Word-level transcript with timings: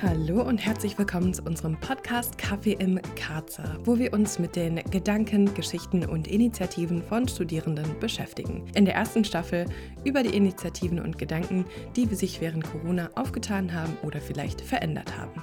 Hallo 0.00 0.42
und 0.42 0.58
herzlich 0.58 0.96
willkommen 0.96 1.34
zu 1.34 1.42
unserem 1.42 1.76
Podcast 1.80 2.38
Kaffee 2.38 2.74
im 2.74 3.00
Karzer, 3.16 3.78
wo 3.82 3.98
wir 3.98 4.12
uns 4.12 4.38
mit 4.38 4.54
den 4.54 4.76
Gedanken, 4.92 5.52
Geschichten 5.54 6.06
und 6.06 6.28
Initiativen 6.28 7.02
von 7.02 7.26
Studierenden 7.26 7.98
beschäftigen. 7.98 8.64
In 8.76 8.84
der 8.84 8.94
ersten 8.94 9.24
Staffel 9.24 9.66
über 10.04 10.22
die 10.22 10.36
Initiativen 10.36 11.00
und 11.00 11.18
Gedanken, 11.18 11.64
die 11.96 12.06
sich 12.14 12.40
während 12.40 12.62
Corona 12.70 13.10
aufgetan 13.16 13.74
haben 13.74 13.98
oder 14.04 14.20
vielleicht 14.20 14.60
verändert 14.60 15.18
haben. 15.18 15.42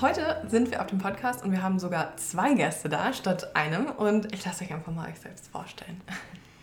Heute 0.00 0.46
sind 0.46 0.70
wir 0.70 0.80
auf 0.80 0.86
dem 0.86 0.98
Podcast 0.98 1.44
und 1.44 1.50
wir 1.50 1.64
haben 1.64 1.80
sogar 1.80 2.16
zwei 2.16 2.54
Gäste 2.54 2.88
da 2.88 3.12
statt 3.12 3.56
einem 3.56 3.86
und 3.86 4.32
ich 4.32 4.44
lasse 4.44 4.62
euch 4.62 4.72
einfach 4.72 4.92
mal 4.92 5.08
euch 5.08 5.18
selbst 5.18 5.48
vorstellen. 5.48 6.00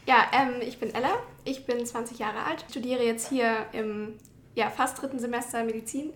Ja, 0.07 0.27
ähm, 0.33 0.61
ich 0.61 0.79
bin 0.79 0.95
Ella, 0.95 1.11
ich 1.43 1.65
bin 1.65 1.85
20 1.85 2.19
Jahre 2.19 2.45
alt, 2.45 2.65
studiere 2.69 3.03
jetzt 3.03 3.27
hier 3.27 3.65
im 3.73 4.13
ja, 4.55 4.69
fast 4.69 5.01
dritten 5.01 5.19
Semester 5.19 5.63
Medizin 5.63 6.13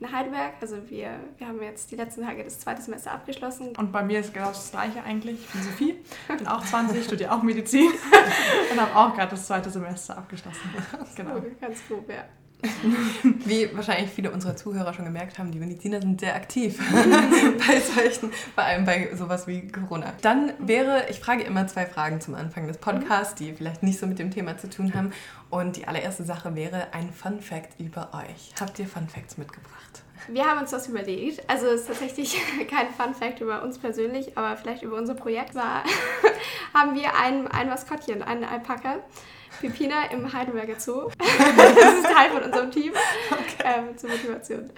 in 0.00 0.12
Heidelberg. 0.12 0.54
Also 0.60 0.76
wir, 0.88 1.20
wir 1.38 1.46
haben 1.46 1.62
jetzt 1.62 1.90
die 1.90 1.96
letzten 1.96 2.22
Tage 2.22 2.44
das 2.44 2.58
zweite 2.58 2.82
Semester 2.82 3.12
abgeschlossen. 3.12 3.74
Und 3.76 3.92
bei 3.92 4.02
mir 4.02 4.20
ist 4.20 4.34
genau 4.34 4.48
das 4.48 4.70
Gleiche 4.70 5.02
eigentlich. 5.02 5.40
Ich 5.40 5.48
bin 5.48 5.62
Sophie, 5.62 5.94
bin 6.28 6.46
auch 6.46 6.64
20, 6.64 7.04
studiere 7.04 7.32
auch 7.32 7.42
Medizin 7.42 7.90
und 8.72 8.80
habe 8.80 8.94
auch 8.96 9.14
gerade 9.14 9.30
das 9.30 9.46
zweite 9.46 9.70
Semester 9.70 10.16
abgeschlossen. 10.16 10.70
Genau. 11.16 11.42
Ganz 11.60 11.86
grob, 11.86 12.08
ja. 12.08 12.24
Wie 13.22 13.68
wahrscheinlich 13.74 14.10
viele 14.10 14.30
unserer 14.30 14.56
Zuhörer 14.56 14.94
schon 14.94 15.04
gemerkt 15.04 15.38
haben, 15.38 15.50
die 15.50 15.58
Mediziner 15.58 16.00
sind 16.00 16.20
sehr 16.20 16.34
aktiv 16.34 16.78
bei 17.68 17.80
solchen, 17.80 18.32
vor 18.54 18.64
allem 18.64 18.84
bei 18.84 19.14
sowas 19.14 19.46
wie 19.46 19.68
Corona. 19.68 20.12
Dann 20.22 20.52
wäre, 20.58 21.06
ich 21.10 21.20
frage 21.20 21.42
immer 21.44 21.66
zwei 21.66 21.86
Fragen 21.86 22.20
zum 22.20 22.34
Anfang 22.34 22.66
des 22.66 22.78
Podcasts, 22.78 23.34
die 23.34 23.52
vielleicht 23.52 23.82
nicht 23.82 23.98
so 23.98 24.06
mit 24.06 24.18
dem 24.18 24.30
Thema 24.30 24.56
zu 24.58 24.68
tun 24.68 24.94
haben. 24.94 25.12
Und 25.50 25.76
die 25.76 25.86
allererste 25.86 26.24
Sache 26.24 26.54
wäre 26.56 26.92
ein 26.92 27.12
Fun 27.12 27.40
Fact 27.40 27.78
über 27.78 28.10
euch. 28.12 28.52
Habt 28.60 28.78
ihr 28.78 28.86
Fun 28.86 29.08
Facts 29.08 29.38
mitgebracht? 29.38 30.02
Wir 30.28 30.44
haben 30.46 30.60
uns 30.60 30.70
das 30.70 30.88
überlegt. 30.88 31.48
Also 31.48 31.66
es 31.66 31.82
ist 31.82 31.86
tatsächlich 31.88 32.36
kein 32.70 32.88
Fun 32.90 33.14
Fact 33.14 33.40
über 33.40 33.62
uns 33.62 33.78
persönlich, 33.78 34.36
aber 34.36 34.56
vielleicht 34.56 34.82
über 34.82 34.96
unser 34.96 35.14
Projekt 35.14 35.54
war, 35.54 35.84
haben 36.74 36.94
wir 36.94 37.14
ein, 37.22 37.46
ein 37.48 37.68
Maskottchen, 37.68 38.22
einen 38.22 38.44
Alpaka. 38.44 39.00
Pipina 39.60 40.06
im 40.10 40.32
Heidelberger 40.32 40.78
Zoo. 40.78 41.10
das 41.18 41.94
ist 41.94 42.04
Teil 42.04 42.30
von 42.30 42.42
unserem 42.42 42.70
Team 42.70 42.92
okay. 43.30 43.64
ähm, 43.64 43.96
zur 43.96 44.10
Motivation. 44.10 44.70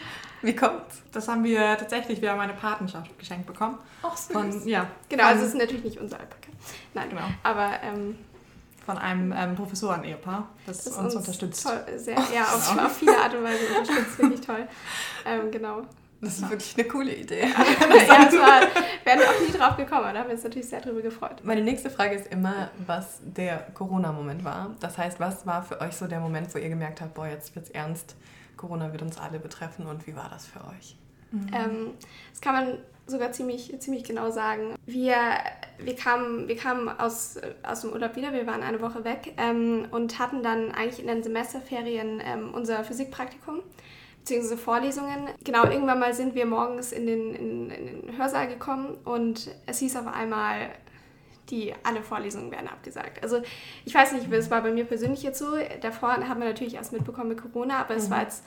Wie 0.43 0.55
kommt's? 0.55 1.03
Das 1.13 1.29
haben 1.29 1.45
wir 1.45 1.77
tatsächlich, 1.77 2.21
wir 2.21 2.31
haben 2.31 2.41
eine 2.41 2.53
Patenschaft 2.53 3.19
geschenkt 3.19 3.47
bekommen. 3.47 3.79
Ach, 4.03 4.17
süß. 4.17 4.33
Von, 4.33 4.69
ja. 4.69 4.87
Genau, 5.09 5.25
also 5.25 5.43
es 5.43 5.49
ist 5.49 5.59
natürlich 5.59 5.85
nicht 5.85 5.99
unser 5.99 6.21
Alpaka. 6.21 6.49
Nein, 6.95 7.11
genau. 7.11 7.25
aber 7.43 7.83
ähm, 7.83 8.19
von 8.85 8.99
einem 8.99 9.35
ähm, 9.37 9.57
Professoren-Ehepaar, 9.57 10.49
das, 10.65 10.85
das 10.85 10.97
uns, 10.97 11.07
uns, 11.07 11.17
unterstützt. 11.17 11.65
Toll, 11.65 11.99
sehr, 11.99 12.15
ja, 12.35 12.45
auf, 12.45 12.79
auf, 12.79 12.97
viele 12.97 13.19
Art 13.19 13.35
und 13.35 13.43
Weise 13.43 13.67
unterstützt, 13.69 14.19
wirklich 14.19 14.41
toll. 14.41 14.69
Ähm, 15.29 15.51
genau. 15.51 15.83
Das 16.21 16.39
ist 16.39 16.51
wirklich 16.51 16.75
eine 16.79 16.89
coole 16.89 17.15
Idee. 17.15 17.41
ja, 17.43 17.49
das 17.49 18.35
war, 18.35 18.61
wären 19.05 19.19
wir 19.19 19.29
auch 19.29 19.41
nie 19.41 19.53
drauf 19.57 19.77
gekommen, 19.77 20.15
da 20.15 20.21
haben 20.21 20.29
wir 20.29 20.35
uns 20.35 20.45
natürlich 20.45 20.69
sehr 20.69 20.81
drüber 20.81 21.03
gefreut. 21.03 21.43
Meine 21.45 21.63
nächste 21.63 21.91
Frage 21.91 22.15
ist 22.17 22.33
immer, 22.33 22.71
was 22.87 23.21
der 23.23 23.67
Corona-Moment 23.75 24.45
war. 24.45 24.75
Das 24.81 24.97
heißt, 24.97 25.21
was 25.21 25.47
war 25.47 25.63
für 25.63 25.81
euch 25.81 25.95
so 25.95 26.07
der 26.07 26.21
Moment, 26.21 26.55
wo 26.55 26.59
ihr 26.59 26.69
gemerkt 26.69 27.01
habt, 27.01 27.15
boah, 27.15 27.27
jetzt 27.27 27.55
wird's 27.55 27.71
ernst, 27.71 28.17
Corona 28.57 28.93
wird 28.93 29.03
uns 29.03 29.19
alle 29.19 29.39
betreffen 29.39 29.87
und 29.87 30.07
wie 30.07 30.17
war 30.17 30.31
das 30.31 30.47
für 30.47 30.61
euch? 30.61 30.97
Mhm. 31.31 31.49
Ähm, 31.53 31.91
das 32.31 32.41
kann 32.41 32.55
man 32.55 32.79
sogar 33.07 33.33
ziemlich, 33.33 33.73
ziemlich 33.79 34.05
genau 34.05 34.31
sagen. 34.31 34.75
Wir, 34.87 35.17
wir 35.79 35.95
kamen, 35.95 36.49
wir 36.49 36.57
kamen 36.57 36.89
aus, 36.89 37.39
aus 37.63 37.83
dem 37.83 37.93
Urlaub 37.93 38.17
wieder, 38.17 38.33
wir 38.33 38.47
waren 38.47 38.63
eine 38.63 38.81
Woche 38.81 39.05
weg 39.05 39.35
ähm, 39.37 39.87
und 39.91 40.19
hatten 40.19 40.43
dann 40.43 40.73
eigentlich 40.73 41.01
in 41.01 41.07
den 41.07 41.23
Semesterferien 41.23 42.21
ähm, 42.25 42.53
unser 42.53 42.83
Physikpraktikum 42.83 43.61
beziehungsweise 44.27 44.57
Vorlesungen. 44.57 45.29
Genau, 45.45 45.65
irgendwann 45.67 46.01
mal 46.01 46.13
sind 46.13 46.35
wir 46.35 46.47
morgens 46.47 46.91
in 46.91 47.07
den, 47.07 47.33
in, 47.33 47.71
in 47.71 47.87
den 47.87 48.19
Hörsaal 48.19 48.49
gekommen 48.49 48.99
und 49.05 49.49
es 49.67 49.79
hieß 49.79 49.95
auf 49.95 50.09
einmal, 50.09 50.71
die 51.49 51.73
alle 51.85 52.03
Vorlesungen 52.03 52.51
werden 52.51 52.67
abgesagt. 52.67 53.23
Also 53.23 53.41
ich 53.85 53.95
weiß 53.95 54.13
nicht, 54.13 54.31
es 54.33 54.51
war 54.51 54.63
bei 54.63 54.73
mir 54.73 54.85
persönlich 54.85 55.23
jetzt 55.23 55.39
so. 55.39 55.47
Davor 55.81 56.17
haben 56.29 56.41
wir 56.41 56.49
natürlich 56.49 56.75
erst 56.75 56.93
mitbekommen 56.93 57.29
mit 57.29 57.41
Corona, 57.41 57.79
aber 57.79 57.95
mhm. 57.95 58.01
es 58.01 58.11
war 58.11 58.23
jetzt 58.23 58.43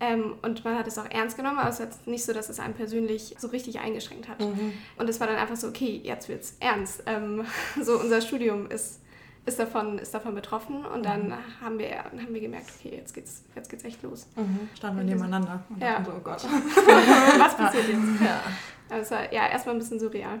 ähm, 0.00 0.34
und 0.42 0.62
man 0.66 0.76
hat 0.76 0.86
es 0.86 0.98
auch 0.98 1.10
ernst 1.10 1.38
genommen, 1.38 1.58
aber 1.58 1.70
es 1.70 1.80
ist 1.80 1.86
jetzt 1.86 2.06
nicht 2.06 2.24
so, 2.26 2.34
dass 2.34 2.50
es 2.50 2.60
einen 2.60 2.74
persönlich 2.74 3.36
so 3.38 3.48
richtig 3.48 3.80
eingeschränkt 3.80 4.28
hat. 4.28 4.40
Mhm. 4.40 4.74
Und 4.98 5.08
es 5.08 5.18
war 5.18 5.28
dann 5.28 5.36
einfach 5.36 5.56
so, 5.56 5.68
okay, 5.68 5.98
jetzt 6.04 6.28
wird 6.28 6.42
es 6.42 6.56
ernst. 6.60 7.04
Ähm, 7.06 7.46
so 7.82 7.98
unser 7.98 8.20
Studium 8.20 8.70
ist, 8.70 9.00
ist, 9.46 9.58
davon, 9.58 9.98
ist 9.98 10.12
davon 10.12 10.34
betroffen 10.34 10.84
und 10.84 11.04
dann 11.04 11.28
mhm. 11.28 11.34
haben, 11.60 11.78
wir, 11.78 12.04
haben 12.04 12.34
wir 12.34 12.40
gemerkt, 12.40 12.70
okay, 12.78 12.96
jetzt 12.96 13.14
geht's, 13.14 13.44
jetzt 13.54 13.70
geht's 13.70 13.84
echt 13.84 14.02
los. 14.02 14.26
Mhm. 14.36 14.68
Standen 14.74 14.98
wir 14.98 15.04
nebeneinander 15.04 15.62
und 15.68 15.80
ja. 15.80 15.92
dachten 15.92 16.04
so, 16.06 16.12
oh 16.16 16.20
Gott. 16.20 16.44
Was 17.38 17.56
passiert 17.56 17.88
jetzt? 17.88 18.20
Ja. 18.20 18.42
Also, 18.90 19.14
ja, 19.14 19.48
erstmal 19.48 19.74
ein 19.74 19.78
bisschen 19.78 19.98
surreal. 19.98 20.40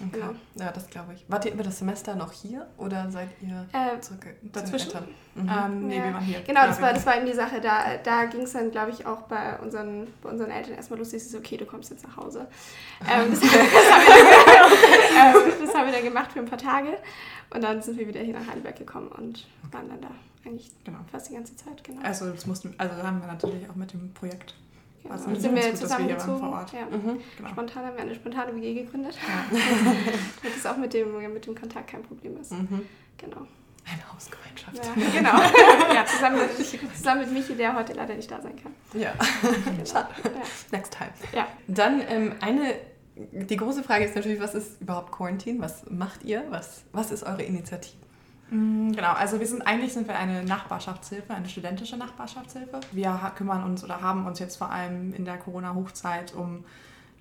Okay. 0.00 0.20
Genau. 0.20 0.34
Ja, 0.56 0.72
das 0.72 0.88
glaube 0.88 1.14
ich. 1.14 1.24
Wart 1.28 1.44
ihr 1.44 1.52
über 1.52 1.62
das 1.62 1.78
Semester 1.78 2.16
noch 2.16 2.32
hier 2.32 2.66
oder 2.78 3.10
seid 3.10 3.28
ihr 3.40 3.66
äh, 3.72 4.00
zurück 4.00 4.26
dazwischen? 4.42 4.90
Mhm. 5.34 5.48
Ähm, 5.48 5.86
nee, 5.86 5.98
ja. 5.98 6.04
wir 6.04 6.14
waren 6.14 6.24
hier. 6.24 6.40
Genau, 6.40 6.66
das 6.66 6.80
war, 6.80 6.92
das 6.92 7.06
war 7.06 7.16
eben 7.16 7.26
die 7.26 7.32
Sache. 7.32 7.60
Da, 7.60 7.96
da 8.02 8.24
ging 8.24 8.42
es 8.42 8.52
dann, 8.52 8.72
glaube 8.72 8.90
ich, 8.90 9.06
auch 9.06 9.22
bei 9.22 9.56
unseren, 9.60 10.08
bei 10.20 10.30
unseren 10.30 10.50
Eltern 10.50 10.74
erstmal 10.74 10.98
lustig. 10.98 11.22
Es 11.22 11.28
ist 11.28 11.36
okay, 11.36 11.56
du 11.56 11.64
kommst 11.64 11.90
jetzt 11.90 12.06
nach 12.06 12.16
Hause. 12.16 12.48
Ähm, 13.08 13.30
das, 13.30 13.40
das, 13.40 13.50
haben 13.52 14.04
dann, 15.14 15.36
ähm, 15.36 15.52
das, 15.64 15.74
haben 15.74 15.86
wir 15.86 15.92
dann 15.92 16.04
gemacht 16.04 16.32
für 16.32 16.40
ein 16.40 16.46
paar 16.46 16.58
Tage. 16.58 16.98
Und 17.54 17.62
dann 17.62 17.80
sind 17.80 17.98
wir 17.98 18.08
wieder 18.08 18.20
hier 18.20 18.34
nach 18.34 18.46
Heidelberg 18.46 18.76
gekommen 18.76 19.08
und 19.08 19.46
waren 19.70 19.88
dann 19.88 20.00
da 20.00 20.10
eigentlich 20.44 20.70
genau. 20.84 20.98
fast 21.10 21.30
die 21.30 21.34
ganze 21.34 21.56
Zeit. 21.56 21.82
Genau. 21.84 22.02
Also, 22.02 22.30
das 22.30 22.46
mussten, 22.46 22.74
also 22.78 23.02
haben 23.02 23.20
wir 23.20 23.28
natürlich 23.28 23.68
auch 23.70 23.76
mit 23.76 23.92
dem 23.92 24.12
Projekt 24.12 24.54
Genau. 25.04 25.16
Also 25.16 25.34
sind 25.34 25.54
wir 25.54 25.74
zusammengezogen. 25.74 26.50
Ja. 26.72 26.86
Mhm. 26.86 27.20
Genau. 27.36 27.48
Spontan 27.50 27.84
haben 27.84 27.96
wir 27.96 28.02
eine 28.02 28.14
spontane 28.14 28.56
WG 28.56 28.84
gegründet. 28.84 29.14
Ja. 29.16 29.58
Damit 30.42 30.56
es 30.56 30.66
auch 30.66 30.78
mit 30.78 30.94
dem, 30.94 31.32
mit 31.32 31.46
dem 31.46 31.54
Kontakt 31.54 31.90
kein 31.90 32.02
Problem 32.02 32.40
ist. 32.40 32.52
Mhm. 32.52 32.86
Genau. 33.18 33.46
Eine 33.86 34.12
Hausgemeinschaft. 34.14 34.76
Ja, 34.76 34.92
genau. 35.12 35.94
ja, 35.94 36.06
zusammen, 36.06 36.38
mit, 36.38 36.96
zusammen 36.96 37.20
mit 37.20 37.32
Michi, 37.32 37.54
der 37.54 37.76
heute 37.76 37.92
leider 37.92 38.14
nicht 38.14 38.30
da 38.30 38.40
sein 38.40 38.56
kann. 38.56 38.72
Ja. 38.98 39.12
Genau. 39.42 39.84
Schade. 39.84 40.08
Ja. 40.24 40.30
Next 40.72 40.96
time. 40.96 41.10
Ja. 41.34 41.48
Dann 41.68 42.00
ähm, 42.08 42.32
eine, 42.40 42.74
die 43.16 43.56
große 43.56 43.82
Frage 43.82 44.04
ist 44.04 44.16
natürlich, 44.16 44.40
was 44.40 44.54
ist 44.54 44.80
überhaupt 44.80 45.12
Quarantine? 45.12 45.60
Was 45.60 45.88
macht 45.90 46.24
ihr? 46.24 46.44
Was, 46.50 46.84
was 46.92 47.10
ist 47.10 47.22
eure 47.22 47.42
Initiative? 47.42 47.96
Mm, 48.50 48.92
genau, 48.92 49.12
also 49.12 49.40
wir 49.40 49.46
sind 49.46 49.62
eigentlich 49.62 49.92
sind 49.92 50.08
wir 50.08 50.18
eine 50.18 50.44
Nachbarschaftshilfe, 50.44 51.32
eine 51.32 51.48
studentische 51.48 51.96
Nachbarschaftshilfe. 51.96 52.80
Wir 52.92 53.32
kümmern 53.36 53.64
uns 53.64 53.84
oder 53.84 54.00
haben 54.00 54.26
uns 54.26 54.38
jetzt 54.38 54.56
vor 54.56 54.70
allem 54.70 55.14
in 55.14 55.24
der 55.24 55.38
Corona-Hochzeit 55.38 56.34
um 56.34 56.64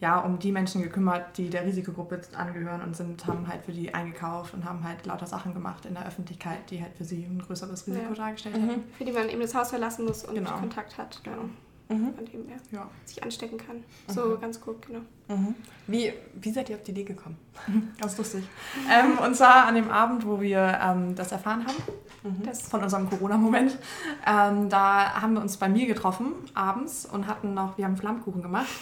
ja, 0.03 0.19
um 0.19 0.37
die 0.37 0.51
Menschen 0.51 0.81
gekümmert, 0.81 1.37
die 1.37 1.49
der 1.49 1.65
Risikogruppe 1.65 2.19
angehören 2.35 2.81
und 2.81 2.93
sind, 2.93 3.25
haben 3.25 3.47
halt 3.47 3.63
für 3.63 3.71
die 3.71 3.93
eingekauft 3.93 4.53
und 4.53 4.65
haben 4.65 4.83
halt 4.83 5.05
lauter 5.05 5.27
Sachen 5.27 5.53
gemacht 5.53 5.85
in 5.85 5.93
der 5.93 6.05
Öffentlichkeit, 6.05 6.69
die 6.69 6.81
halt 6.81 6.93
für 6.97 7.05
sie 7.05 7.23
ein 7.23 7.39
größeres 7.39 7.87
Risiko 7.87 8.09
ja. 8.09 8.13
dargestellt 8.13 8.57
mhm. 8.57 8.69
haben. 8.69 8.83
Für 8.97 9.05
die 9.05 9.13
man 9.13 9.29
eben 9.29 9.39
das 9.39 9.55
Haus 9.55 9.69
verlassen 9.69 10.03
muss 10.03 10.25
und 10.25 10.35
genau. 10.35 10.57
Kontakt 10.57 10.97
hat. 10.97 11.21
Genau. 11.23 11.43
Mhm. 11.87 12.13
Von 12.15 12.25
dem 12.25 12.47
her 12.49 12.57
ja. 12.71 12.89
sich 13.05 13.23
anstecken 13.23 13.57
kann. 13.57 13.83
So 14.07 14.25
mhm. 14.25 14.41
ganz 14.41 14.59
gut, 14.59 14.85
genau. 14.85 14.99
Mhm. 15.27 15.55
Wie, 15.85 16.13
wie 16.35 16.51
seid 16.51 16.69
ihr 16.69 16.77
auf 16.77 16.83
die 16.83 16.91
Idee 16.91 17.03
gekommen? 17.03 17.37
Ganz 17.99 18.17
lustig. 18.17 18.45
ähm, 18.89 19.17
und 19.17 19.35
zwar 19.35 19.65
an 19.65 19.75
dem 19.75 19.89
Abend, 19.89 20.25
wo 20.25 20.39
wir 20.39 20.79
ähm, 20.81 21.13
das 21.15 21.31
erfahren 21.33 21.65
haben, 21.65 21.77
mhm. 22.23 22.45
das 22.45 22.61
von 22.61 22.81
unserem 22.81 23.09
Corona-Moment. 23.09 23.77
Ähm, 24.25 24.69
da 24.69 25.21
haben 25.21 25.33
wir 25.33 25.41
uns 25.41 25.57
bei 25.57 25.67
mir 25.67 25.85
getroffen, 25.85 26.33
abends, 26.53 27.05
und 27.05 27.27
hatten 27.27 27.53
noch, 27.53 27.77
wir 27.77 27.85
haben 27.85 27.97
Flammkuchen 27.97 28.41
gemacht. 28.41 28.69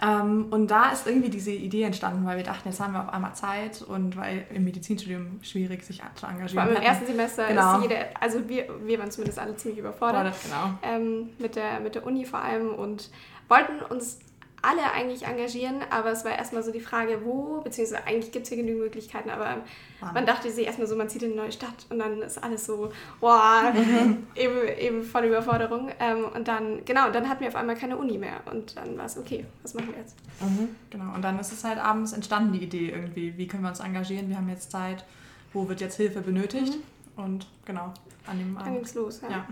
Ähm, 0.00 0.46
und 0.50 0.70
da 0.70 0.90
ist 0.90 1.08
irgendwie 1.08 1.28
diese 1.28 1.50
Idee 1.50 1.82
entstanden, 1.82 2.24
weil 2.24 2.36
wir 2.36 2.44
dachten, 2.44 2.68
jetzt 2.68 2.78
haben 2.78 2.92
wir 2.92 3.02
auf 3.02 3.12
einmal 3.12 3.34
Zeit 3.34 3.82
und 3.82 4.16
weil 4.16 4.46
im 4.54 4.62
Medizinstudium 4.62 5.40
schwierig 5.42 5.82
sich 5.82 6.00
zu 6.14 6.26
engagieren. 6.26 6.68
Allem 6.68 6.76
im 6.76 6.82
ersten 6.82 7.06
Semester 7.06 7.48
genau. 7.48 7.78
ist 7.78 7.82
jeder, 7.82 8.04
also 8.20 8.48
wir, 8.48 8.68
wir 8.84 8.96
waren 9.00 9.10
zumindest 9.10 9.40
alle 9.40 9.56
ziemlich 9.56 9.80
überfordert. 9.80 10.36
Genau. 10.44 10.78
Ähm, 10.82 11.30
mit, 11.40 11.56
der, 11.56 11.80
mit 11.80 11.96
der 11.96 12.06
Uni 12.06 12.24
vor 12.24 12.40
allem 12.40 12.74
und 12.74 13.10
wollten 13.48 13.80
uns 13.92 14.20
alle 14.62 14.92
eigentlich 14.92 15.24
engagieren, 15.24 15.76
aber 15.90 16.10
es 16.10 16.24
war 16.24 16.32
erstmal 16.32 16.62
so 16.62 16.72
die 16.72 16.80
Frage, 16.80 17.20
wo, 17.24 17.60
beziehungsweise 17.60 18.04
eigentlich 18.06 18.32
gibt 18.32 18.44
es 18.44 18.48
hier 18.48 18.58
genügend 18.58 18.82
Möglichkeiten, 18.82 19.30
aber 19.30 19.62
Mann. 20.00 20.14
man 20.14 20.26
dachte 20.26 20.50
sich 20.50 20.66
erstmal 20.66 20.88
so, 20.88 20.96
man 20.96 21.08
zieht 21.08 21.22
in 21.22 21.32
eine 21.32 21.42
neue 21.42 21.52
Stadt 21.52 21.86
und 21.90 21.98
dann 21.98 22.22
ist 22.22 22.42
alles 22.42 22.66
so, 22.66 22.90
boah, 23.20 23.72
eben, 24.34 24.68
eben 24.78 25.02
voll 25.02 25.24
Überforderung. 25.26 25.90
Ähm, 26.00 26.24
und 26.34 26.48
dann, 26.48 26.84
genau, 26.84 27.10
dann 27.10 27.28
hatten 27.28 27.40
wir 27.40 27.48
auf 27.48 27.56
einmal 27.56 27.76
keine 27.76 27.96
Uni 27.96 28.18
mehr 28.18 28.40
und 28.50 28.76
dann 28.76 28.98
war 28.98 29.06
es, 29.06 29.16
okay, 29.16 29.44
was 29.62 29.74
machen 29.74 29.90
wir 29.92 29.98
jetzt? 29.98 30.16
Mhm. 30.40 30.70
Genau, 30.90 31.14
und 31.14 31.22
dann 31.22 31.38
ist 31.38 31.52
es 31.52 31.62
halt 31.62 31.78
abends 31.78 32.12
entstanden, 32.12 32.52
die 32.52 32.64
Idee 32.64 32.90
irgendwie, 32.90 33.36
wie 33.36 33.46
können 33.46 33.62
wir 33.62 33.70
uns 33.70 33.80
engagieren, 33.80 34.28
wir 34.28 34.36
haben 34.36 34.48
jetzt 34.48 34.72
Zeit, 34.72 35.04
wo 35.52 35.68
wird 35.68 35.80
jetzt 35.80 35.96
Hilfe 35.96 36.20
benötigt 36.20 36.74
mhm. 37.16 37.24
und 37.24 37.46
genau, 37.64 37.94
an 38.28 38.38
dem 38.38 38.56
Abend. 38.56 38.66
Dann 38.66 38.74
ging's 38.74 38.94
los, 38.94 39.20
ja. 39.22 39.28
ja. 39.30 39.46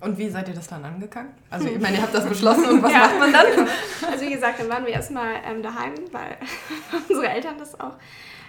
Und 0.00 0.18
wie 0.18 0.28
seid 0.28 0.48
ihr 0.48 0.54
das 0.54 0.66
dann 0.66 0.84
angegangen? 0.84 1.30
Also 1.50 1.68
ich 1.68 1.80
meine, 1.80 1.96
ihr 1.96 2.02
habt 2.02 2.14
das 2.14 2.26
beschlossen 2.26 2.64
und 2.66 2.82
was 2.82 2.92
ja. 2.92 3.00
macht 3.00 3.18
man 3.18 3.32
dann? 3.32 3.46
Also 4.10 4.24
wie 4.24 4.32
gesagt, 4.32 4.60
dann 4.60 4.68
waren 4.68 4.84
wir 4.84 4.92
erstmal 4.92 5.36
ähm, 5.44 5.62
daheim, 5.62 5.94
weil 6.12 6.36
unsere 7.08 7.28
Eltern 7.28 7.58
das 7.58 7.78
auch 7.78 7.94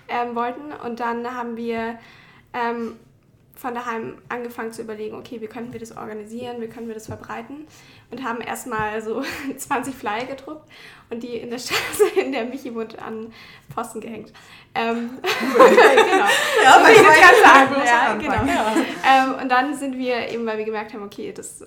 ähm, 0.07 0.35
wollten. 0.35 0.71
Und 0.83 0.99
dann 0.99 1.35
haben 1.35 1.55
wir 1.55 1.99
ähm, 2.53 2.95
von 3.61 3.75
daheim 3.75 4.17
angefangen 4.27 4.73
zu 4.73 4.81
überlegen, 4.81 5.15
okay, 5.15 5.39
wie 5.39 5.45
könnten 5.45 5.71
wir 5.71 5.79
das 5.79 5.95
organisieren, 5.95 6.61
wie 6.61 6.67
können 6.67 6.87
wir 6.87 6.95
das 6.95 7.05
verbreiten 7.05 7.67
und 8.09 8.23
haben 8.23 8.41
erstmal 8.41 8.99
so 9.03 9.23
20 9.57 9.93
Flyer 9.93 10.25
gedruckt 10.25 10.67
und 11.11 11.21
die 11.21 11.35
in 11.35 11.51
der 11.51 11.59
Straße, 11.59 12.19
in 12.19 12.31
der 12.31 12.45
Michi 12.45 12.73
wohnt, 12.73 12.97
an 12.99 13.31
Posten 13.73 14.01
gehängt. 14.01 14.33
Ähm, 14.73 15.11
genau. 15.21 16.25
Ja, 16.63 16.79
ganz 16.79 17.43
an, 17.45 17.85
ja, 17.85 18.15
genau. 18.15 18.51
Ja. 18.51 18.75
Ähm, 19.07 19.35
und 19.39 19.49
dann 19.49 19.75
sind 19.75 19.95
wir 19.95 20.29
eben, 20.29 20.43
weil 20.47 20.57
wir 20.57 20.65
gemerkt 20.65 20.95
haben, 20.95 21.03
okay, 21.03 21.31
das, 21.31 21.63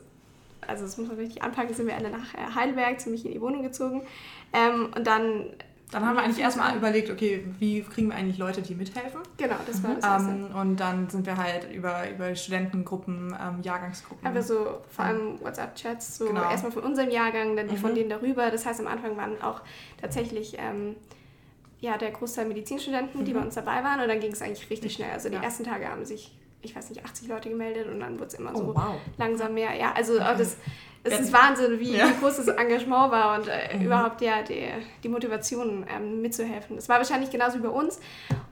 also 0.66 0.82
das 0.82 0.98
muss 0.98 1.06
man 1.06 1.16
richtig 1.16 1.44
anpacken, 1.44 1.74
sind 1.74 1.86
wir 1.86 1.94
alle 1.94 2.10
nach 2.10 2.34
äh, 2.34 2.54
Heidelberg 2.56 3.00
zu 3.00 3.08
Michi 3.08 3.28
in 3.28 3.34
die 3.34 3.40
Wohnung 3.40 3.62
gezogen. 3.62 4.04
Ähm, 4.52 4.92
und 4.96 5.06
dann 5.06 5.46
dann 5.94 6.04
haben 6.04 6.16
wir 6.16 6.24
eigentlich 6.24 6.40
erstmal 6.40 6.76
überlegt, 6.76 7.08
okay, 7.08 7.44
wie 7.60 7.82
kriegen 7.82 8.08
wir 8.08 8.16
eigentlich 8.16 8.36
Leute, 8.36 8.60
die 8.62 8.74
mithelfen? 8.74 9.20
Genau, 9.36 9.54
das 9.64 9.80
war 9.84 9.94
das 9.94 10.04
Erste. 10.04 10.28
Ähm, 10.28 10.46
und 10.52 10.76
dann 10.80 11.08
sind 11.08 11.24
wir 11.24 11.36
halt 11.36 11.72
über, 11.72 12.10
über 12.10 12.34
Studentengruppen, 12.34 13.32
ähm, 13.40 13.62
Jahrgangsgruppen. 13.62 14.26
Aber 14.26 14.42
so 14.42 14.80
vor 14.88 15.04
allem 15.04 15.40
WhatsApp-Chats, 15.40 16.18
so 16.18 16.26
genau. 16.26 16.50
erstmal 16.50 16.72
von 16.72 16.82
unserem 16.82 17.10
Jahrgang, 17.10 17.54
dann 17.56 17.68
die 17.68 17.76
mhm. 17.76 17.78
von 17.78 17.94
denen 17.94 18.10
darüber. 18.10 18.50
Das 18.50 18.66
heißt, 18.66 18.80
am 18.80 18.88
Anfang 18.88 19.16
waren 19.16 19.40
auch 19.40 19.60
tatsächlich 20.00 20.56
ähm, 20.58 20.96
ja, 21.78 21.96
der 21.96 22.10
Großteil 22.10 22.46
Medizinstudenten, 22.46 23.20
mhm. 23.20 23.24
die 23.24 23.32
bei 23.32 23.40
uns 23.40 23.54
dabei 23.54 23.84
waren. 23.84 24.00
Und 24.00 24.08
dann 24.08 24.18
ging 24.18 24.32
es 24.32 24.42
eigentlich 24.42 24.68
richtig 24.70 24.94
schnell. 24.94 25.12
Also 25.12 25.28
die 25.28 25.36
ja. 25.36 25.42
ersten 25.42 25.62
Tage 25.62 25.88
haben 25.88 26.04
sich, 26.04 26.36
ich 26.62 26.74
weiß 26.74 26.90
nicht, 26.90 27.04
80 27.04 27.28
Leute 27.28 27.50
gemeldet 27.50 27.86
und 27.86 28.00
dann 28.00 28.18
wurde 28.18 28.26
es 28.26 28.34
immer 28.34 28.50
oh, 28.52 28.58
so 28.58 28.66
wow. 28.74 28.96
langsam 29.16 29.54
mehr. 29.54 29.72
Ja, 29.76 29.92
also 29.92 30.14
okay. 30.14 30.34
das 30.38 30.56
es 31.04 31.20
ist 31.20 31.32
Wahnsinn, 31.32 31.78
wie, 31.78 31.96
ja. 31.96 32.10
groß 32.20 32.36
das 32.36 32.48
Engagement 32.48 33.12
war 33.12 33.38
und 33.38 33.48
äh, 33.48 33.76
mhm. 33.76 33.84
überhaupt 33.84 34.20
ja, 34.22 34.42
die, 34.42 34.68
die 35.02 35.08
Motivation 35.08 35.86
ähm, 35.94 36.22
mitzuhelfen. 36.22 36.76
Das 36.76 36.88
war 36.88 36.96
wahrscheinlich 36.96 37.30
genauso 37.30 37.58
wie 37.58 37.62
bei 37.62 37.68
uns. 37.68 38.00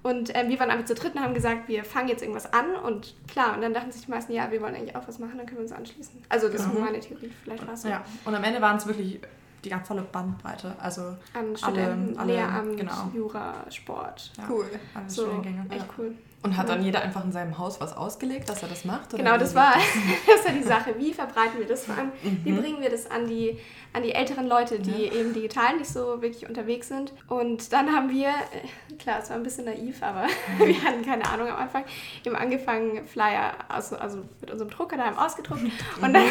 Und 0.02 0.31
ähm, 0.34 0.49
wir 0.49 0.60
waren 0.60 0.70
einfach 0.70 0.84
zu 0.84 0.94
dritt 0.94 1.14
und 1.14 1.22
haben 1.22 1.34
gesagt, 1.34 1.69
wir 1.69 1.84
fangen 1.84 2.08
jetzt 2.08 2.22
irgendwas 2.22 2.52
an. 2.52 2.75
Und 2.75 3.14
klar, 3.26 3.54
und 3.54 3.62
dann 3.62 3.72
dachten 3.72 3.90
sich 3.90 4.04
die 4.04 4.10
meisten, 4.10 4.32
ja, 4.32 4.50
wir 4.50 4.60
wollen 4.60 4.75
eigentlich 4.75 4.94
auch 4.94 5.08
was 5.08 5.19
machen, 5.19 5.38
dann 5.38 5.46
können 5.46 5.58
wir 5.58 5.64
uns 5.64 5.72
anschließen. 5.72 6.22
Also 6.28 6.49
das 6.49 6.66
mhm. 6.66 6.75
war 6.75 6.81
meine 6.82 7.00
Theorie, 7.00 7.31
vielleicht 7.43 7.66
war 7.66 7.75
es 7.75 7.82
so. 7.82 7.88
Ja, 7.88 8.04
und 8.25 8.34
am 8.34 8.44
Ende 8.44 8.60
waren 8.60 8.76
es 8.76 8.87
wirklich 8.87 9.20
die 9.64 9.69
ganz 9.69 9.87
volle 9.87 10.02
Bandbreite. 10.02 10.75
Also 10.81 11.02
An 11.34 11.56
alle, 11.62 11.96
alle 12.16 12.32
Lehramt, 12.32 12.76
genau. 12.76 13.10
Jura, 13.14 13.55
Sport. 13.70 14.32
Ja, 14.37 14.44
cool. 14.50 14.66
Alle 14.94 15.08
so, 15.08 15.22
Studiengänge. 15.22 15.66
Echt 15.70 15.87
cool. 15.96 16.14
Und 16.43 16.56
hat 16.56 16.69
dann 16.69 16.83
jeder 16.83 17.03
einfach 17.03 17.25
in 17.25 17.31
seinem 17.31 17.56
Haus 17.56 17.81
was 17.81 17.97
ausgelegt, 17.97 18.49
dass 18.49 18.62
er 18.65 18.69
das 18.69 18.85
macht? 18.85 19.11
genau, 19.11 19.39
das 19.39 19.55
war, 19.55 19.75
das 20.27 20.44
war 20.44 20.53
die 20.53 20.62
Sache. 20.65 20.94
Wie 20.99 21.12
verbreiten 21.15 21.59
wir 21.59 21.67
das 21.67 21.85
vor 21.85 21.97
allem? 21.97 22.11
Mhm. 22.23 22.41
Wie 22.43 22.53
bringen 22.53 22.81
wir 22.81 22.91
das 22.91 23.09
an 23.09 23.29
die, 23.29 23.59
an 23.93 24.03
die 24.03 24.12
älteren 24.12 24.49
Leute, 24.49 24.81
die 24.81 25.05
ja. 25.05 25.12
eben 25.12 25.33
digital 25.33 25.77
nicht 25.77 25.89
so 25.89 26.21
wirklich 26.21 26.49
unterwegs 26.49 26.89
sind? 26.89 27.12
Und 27.29 27.73
dann 27.73 27.93
haben 27.93 28.11
wir, 28.11 28.31
äh, 28.31 28.94
klar, 28.97 29.21
es 29.23 29.31
war 29.31 29.37
ein 29.37 29.44
bisschen 29.44 29.67
naiv, 29.67 30.03
aber 30.03 30.25
mhm. 30.25 30.59
wir 30.67 30.83
hatten 30.83 31.05
keine 31.05 31.25
Ahnung 31.27 31.47
am 31.47 31.59
Anfang, 31.59 31.85
eben 32.25 32.35
angefangen, 32.35 33.06
Flyer 33.06 33.53
aus, 33.69 33.93
also 33.93 34.25
mit 34.41 34.50
unserem 34.50 34.71
Drucker 34.71 34.97
daheim 34.97 35.17
ausgedruckt. 35.17 35.62
Und 35.62 36.12
dann, 36.12 36.25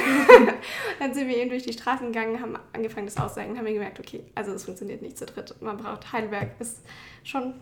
dann 1.00 1.13
sind 1.13 1.30
wir 1.30 1.38
eben 1.38 1.50
durch 1.50 1.63
die 1.63 1.74
Straßen 1.74 2.12
gegangen, 2.12 2.42
haben 2.42 2.60
angefangen, 2.74 3.06
das 3.06 3.16
auszusagen, 3.16 3.58
haben 3.58 3.66
wir 3.66 3.74
gemerkt, 3.74 3.98
okay, 3.98 4.25
also 4.36 4.52
es 4.52 4.66
funktioniert 4.66 5.02
nicht 5.02 5.18
zu 5.18 5.25
dritt. 5.25 5.56
Man 5.62 5.78
braucht, 5.78 6.12
Heidelberg 6.12 6.52
ist 6.60 6.81
schon 7.24 7.54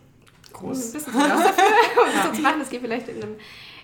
groß. 0.54 0.88
Ein 0.88 0.94
bisschen 0.94 1.14
zu 1.14 1.20
groß 1.20 1.28
dafür, 1.28 1.64
um 2.06 2.14
das 2.14 2.26
so 2.26 2.32
zu 2.34 2.42
machen. 2.42 2.60
Das 2.60 2.70
geht 2.70 2.82
vielleicht 2.82 3.08
in, 3.08 3.22
einem, 3.22 3.36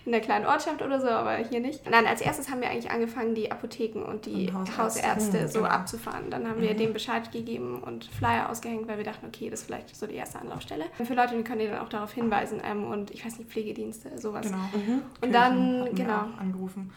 in 0.06 0.14
einer 0.14 0.24
kleinen 0.24 0.46
Ortschaft 0.46 0.82
oder 0.82 1.00
so, 1.00 1.08
aber 1.08 1.38
hier 1.38 1.60
nicht. 1.60 1.90
Nein, 1.90 2.06
als 2.08 2.22
erstes 2.22 2.50
haben 2.50 2.62
wir 2.62 2.70
eigentlich 2.70 2.92
angefangen, 2.92 3.36
die 3.36 3.52
Apotheken 3.52 4.04
und 4.04 4.26
die 4.26 4.52
und 4.52 4.78
Hausärzte 4.78 5.42
mhm, 5.42 5.48
so 5.48 5.60
genau. 5.60 5.72
abzufahren. 5.72 6.30
Dann 6.30 6.48
haben 6.48 6.62
wir 6.62 6.74
mhm. 6.74 6.78
dem 6.78 6.94
Bescheid 6.94 7.32
gegeben 7.32 7.82
und 7.84 8.06
Flyer 8.06 8.50
ausgehängt, 8.50 8.88
weil 8.88 8.98
wir 8.98 9.06
dachten, 9.06 9.26
okay, 9.26 9.50
das 9.50 9.62
ist 9.62 9.66
vielleicht 9.68 9.96
so 9.96 10.08
die 10.08 10.16
erste 10.16 10.40
Anlaufstelle. 10.40 10.86
Für 11.04 11.14
Leute, 11.14 11.36
die 11.36 11.44
können 11.44 11.60
die 11.60 11.68
dann 11.68 11.80
auch 11.80 11.90
darauf 11.90 12.14
hinweisen 12.14 12.62
ähm, 12.64 12.86
und 12.86 13.12
ich 13.12 13.26
weiß 13.26 13.38
nicht, 13.40 13.50
Pflegedienste, 13.50 14.18
sowas. 14.20 14.46
Genau. 14.46 14.58
Mhm. 14.58 15.02
Und 15.22 15.32
dann, 15.34 15.96
genau. 15.96 16.26
Angerufen. 16.40 16.92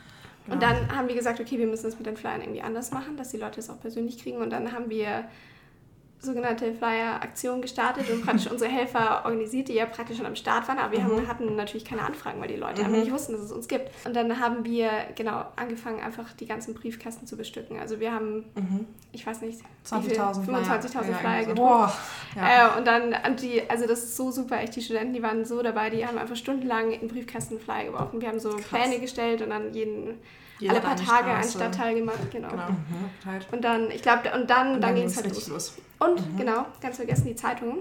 Genau. 0.44 0.54
Und 0.54 0.62
dann 0.62 0.96
haben 0.96 1.08
wir 1.08 1.14
gesagt, 1.14 1.40
okay, 1.40 1.58
wir 1.58 1.66
müssen 1.66 1.84
das 1.84 1.96
mit 1.98 2.06
den 2.06 2.16
Flyern 2.16 2.40
irgendwie 2.40 2.62
anders 2.62 2.90
machen, 2.90 3.16
dass 3.16 3.30
die 3.30 3.36
Leute 3.36 3.60
es 3.60 3.68
auch 3.68 3.80
persönlich 3.80 4.18
kriegen. 4.18 4.38
Und 4.38 4.50
dann 4.50 4.72
haben 4.72 4.88
wir 4.88 5.24
sogenannte 6.20 6.72
Flyer-Aktion 6.72 7.62
gestartet 7.62 8.10
und 8.10 8.24
praktisch 8.24 8.46
unsere 8.50 8.70
Helfer 8.70 9.24
organisiert, 9.24 9.68
die 9.68 9.74
ja 9.74 9.86
praktisch 9.86 10.16
schon 10.16 10.26
am 10.26 10.36
Start 10.36 10.66
waren, 10.68 10.78
aber 10.78 10.92
wir 10.92 11.00
mhm. 11.00 11.04
haben, 11.04 11.28
hatten 11.28 11.56
natürlich 11.56 11.84
keine 11.84 12.02
Anfragen, 12.02 12.40
weil 12.40 12.48
die 12.48 12.56
Leute 12.56 12.80
mhm. 12.80 12.88
einfach 12.88 13.00
nicht 13.00 13.12
wussten, 13.12 13.32
dass 13.32 13.42
es 13.42 13.52
uns 13.52 13.68
gibt. 13.68 13.90
Und 14.04 14.14
dann 14.14 14.40
haben 14.40 14.64
wir 14.64 14.90
genau 15.14 15.44
angefangen, 15.56 16.00
einfach 16.00 16.32
die 16.32 16.46
ganzen 16.46 16.74
Briefkästen 16.74 17.26
zu 17.26 17.36
bestücken. 17.36 17.78
Also 17.78 18.00
wir 18.00 18.12
haben, 18.12 18.44
mhm. 18.54 18.86
ich 19.12 19.26
weiß 19.26 19.42
nicht, 19.42 19.60
20.000 19.86 20.44
25.000 20.44 20.88
Flyer, 20.88 21.14
Flyer 21.14 21.40
gedruckt. 21.40 21.56
Boah, 21.56 21.92
ja. 22.36 22.74
äh, 22.74 22.78
und 22.78 22.86
dann, 22.86 23.14
und 23.26 23.42
die, 23.42 23.62
also 23.68 23.86
das 23.86 24.02
ist 24.02 24.16
so 24.16 24.30
super, 24.30 24.60
echt, 24.60 24.74
die 24.76 24.82
Studenten, 24.82 25.14
die 25.14 25.22
waren 25.22 25.44
so 25.44 25.62
dabei, 25.62 25.90
die 25.90 26.06
haben 26.06 26.18
einfach 26.18 26.36
stundenlang 26.36 26.92
in 26.92 27.08
Briefkästen 27.08 27.60
Flyer 27.60 27.84
geworfen. 27.84 28.20
Wir 28.20 28.28
haben 28.28 28.40
so 28.40 28.50
Krass. 28.50 28.66
Pläne 28.68 28.98
gestellt 28.98 29.42
und 29.42 29.50
dann 29.50 29.72
jeden 29.72 30.18
jeder 30.58 30.74
alle 30.74 30.82
paar 30.82 30.96
Tage 30.96 31.30
einen 31.30 31.48
Stadtteil 31.48 31.94
gemacht, 31.94 32.30
genau. 32.30 32.48
genau. 32.48 32.68
Mhm. 32.70 33.40
Und 33.52 33.64
dann, 33.64 33.90
ich 33.90 34.02
glaube, 34.02 34.32
und 34.34 34.50
dann, 34.50 34.74
und 34.74 34.80
dann, 34.80 34.80
dann 34.80 34.94
ging 34.94 35.04
es 35.04 35.16
halt 35.16 35.28
los. 35.28 35.48
los. 35.48 35.78
Und, 35.98 36.32
mhm. 36.32 36.36
genau, 36.36 36.66
ganz 36.80 36.96
vergessen, 36.96 37.26
die 37.26 37.36
Zeitungen. 37.36 37.78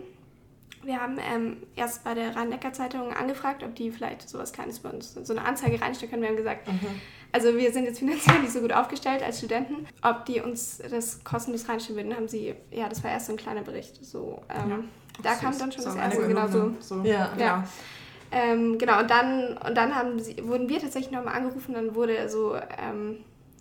Wir 0.83 1.01
haben 1.01 1.17
ähm, 1.19 1.57
erst 1.75 2.03
bei 2.03 2.13
der 2.13 2.35
Rhein-Neckar-Zeitung 2.35 3.13
angefragt, 3.13 3.63
ob 3.63 3.75
die 3.75 3.91
vielleicht 3.91 4.29
sowas 4.29 4.53
Kleines 4.53 4.79
bei 4.79 4.89
uns, 4.89 5.13
so 5.13 5.33
eine 5.33 5.43
Anzeige 5.45 5.81
reinstellen 5.81 6.11
können. 6.11 6.21
Wir 6.21 6.29
haben 6.29 6.37
gesagt, 6.37 6.67
mhm. 6.67 6.79
also 7.31 7.57
wir 7.57 7.73
sind 7.73 7.85
jetzt 7.85 7.99
finanziell 7.99 8.39
nicht 8.39 8.53
so 8.53 8.61
gut 8.61 8.71
aufgestellt 8.71 9.21
als 9.21 9.39
Studenten, 9.39 9.87
ob 10.01 10.25
die 10.25 10.39
uns 10.39 10.77
das 10.89 11.23
kostenlos 11.23 11.67
reinstellen 11.67 11.97
würden. 11.97 12.15
Haben 12.15 12.27
sie, 12.27 12.55
ja, 12.71 12.87
das 12.87 13.03
war 13.03 13.11
erst 13.11 13.25
so 13.25 13.33
ein 13.33 13.37
kleiner 13.37 13.63
Bericht. 13.63 14.05
So, 14.05 14.41
ähm, 14.49 14.69
ja. 14.69 14.79
Da 15.23 15.33
kam 15.33 15.57
dann 15.57 15.71
schon 15.71 15.81
so 15.81 15.89
das 15.89 15.97
erste, 15.97 16.27
genau 16.27 16.47
so. 16.47 16.75
so. 16.79 17.01
Ja, 17.01 17.31
ja. 17.37 17.45
ja. 17.45 17.63
Ähm, 18.31 18.77
genau, 18.77 18.99
und 18.99 19.09
dann, 19.09 19.57
und 19.57 19.75
dann 19.75 19.95
haben 19.95 20.19
sie, 20.19 20.35
wurden 20.47 20.69
wir 20.69 20.79
tatsächlich 20.79 21.11
nochmal 21.11 21.35
angerufen, 21.35 21.73
dann 21.73 21.95
wurde 21.95 22.29
so 22.29 22.55
ähm, 22.55 23.17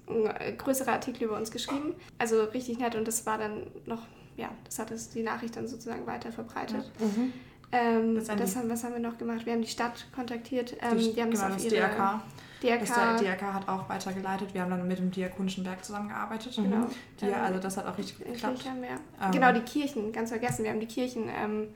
ein 0.08 0.58
größerer 0.58 0.92
Artikel 0.92 1.24
über 1.24 1.36
uns 1.36 1.50
geschrieben. 1.50 1.94
Also 2.18 2.44
richtig 2.44 2.78
nett 2.78 2.94
und 2.94 3.06
das 3.06 3.26
war 3.26 3.38
dann 3.38 3.66
noch, 3.86 4.02
ja, 4.36 4.50
das 4.64 4.78
hat 4.78 4.90
es 4.90 5.10
die 5.10 5.22
Nachricht 5.22 5.56
dann 5.56 5.68
sozusagen 5.68 6.06
weiter 6.06 6.32
verbreitet. 6.32 6.90
Mhm. 6.98 7.32
Ähm, 7.72 8.14
das 8.14 8.56
haben, 8.56 8.70
was 8.70 8.84
haben 8.84 8.92
wir 8.92 9.00
noch 9.00 9.18
gemacht? 9.18 9.44
Wir 9.44 9.52
haben 9.52 9.62
die 9.62 9.68
Stadt 9.68 10.06
kontaktiert. 10.14 10.76
Ähm, 10.80 10.98
die, 10.98 11.12
die 11.12 11.20
haben 11.20 11.30
genau, 11.30 11.48
das, 11.48 11.62
das 11.62 11.72
DRK. 11.72 12.22
DRK. 12.62 12.80
Das 12.80 13.20
DRK 13.20 13.54
hat 13.54 13.68
auch 13.68 13.88
weitergeleitet. 13.88 14.54
Wir 14.54 14.62
haben 14.62 14.70
dann 14.70 14.86
mit 14.86 14.98
dem 14.98 15.10
Diakonischen 15.10 15.64
Werk 15.64 15.84
zusammengearbeitet. 15.84 16.54
Genau. 16.56 16.86
Die, 17.20 17.26
also 17.26 17.58
das 17.58 17.76
hat 17.76 17.86
auch 17.86 17.98
richtig 17.98 18.18
geklappt. 18.18 18.64
Ähm, 18.66 19.30
genau, 19.32 19.52
die 19.52 19.60
Kirchen, 19.60 20.12
ganz 20.12 20.30
vergessen. 20.30 20.64
Wir 20.64 20.70
haben 20.70 20.80
die 20.80 20.86
Kirchen 20.86 21.28
ähm, 21.28 21.68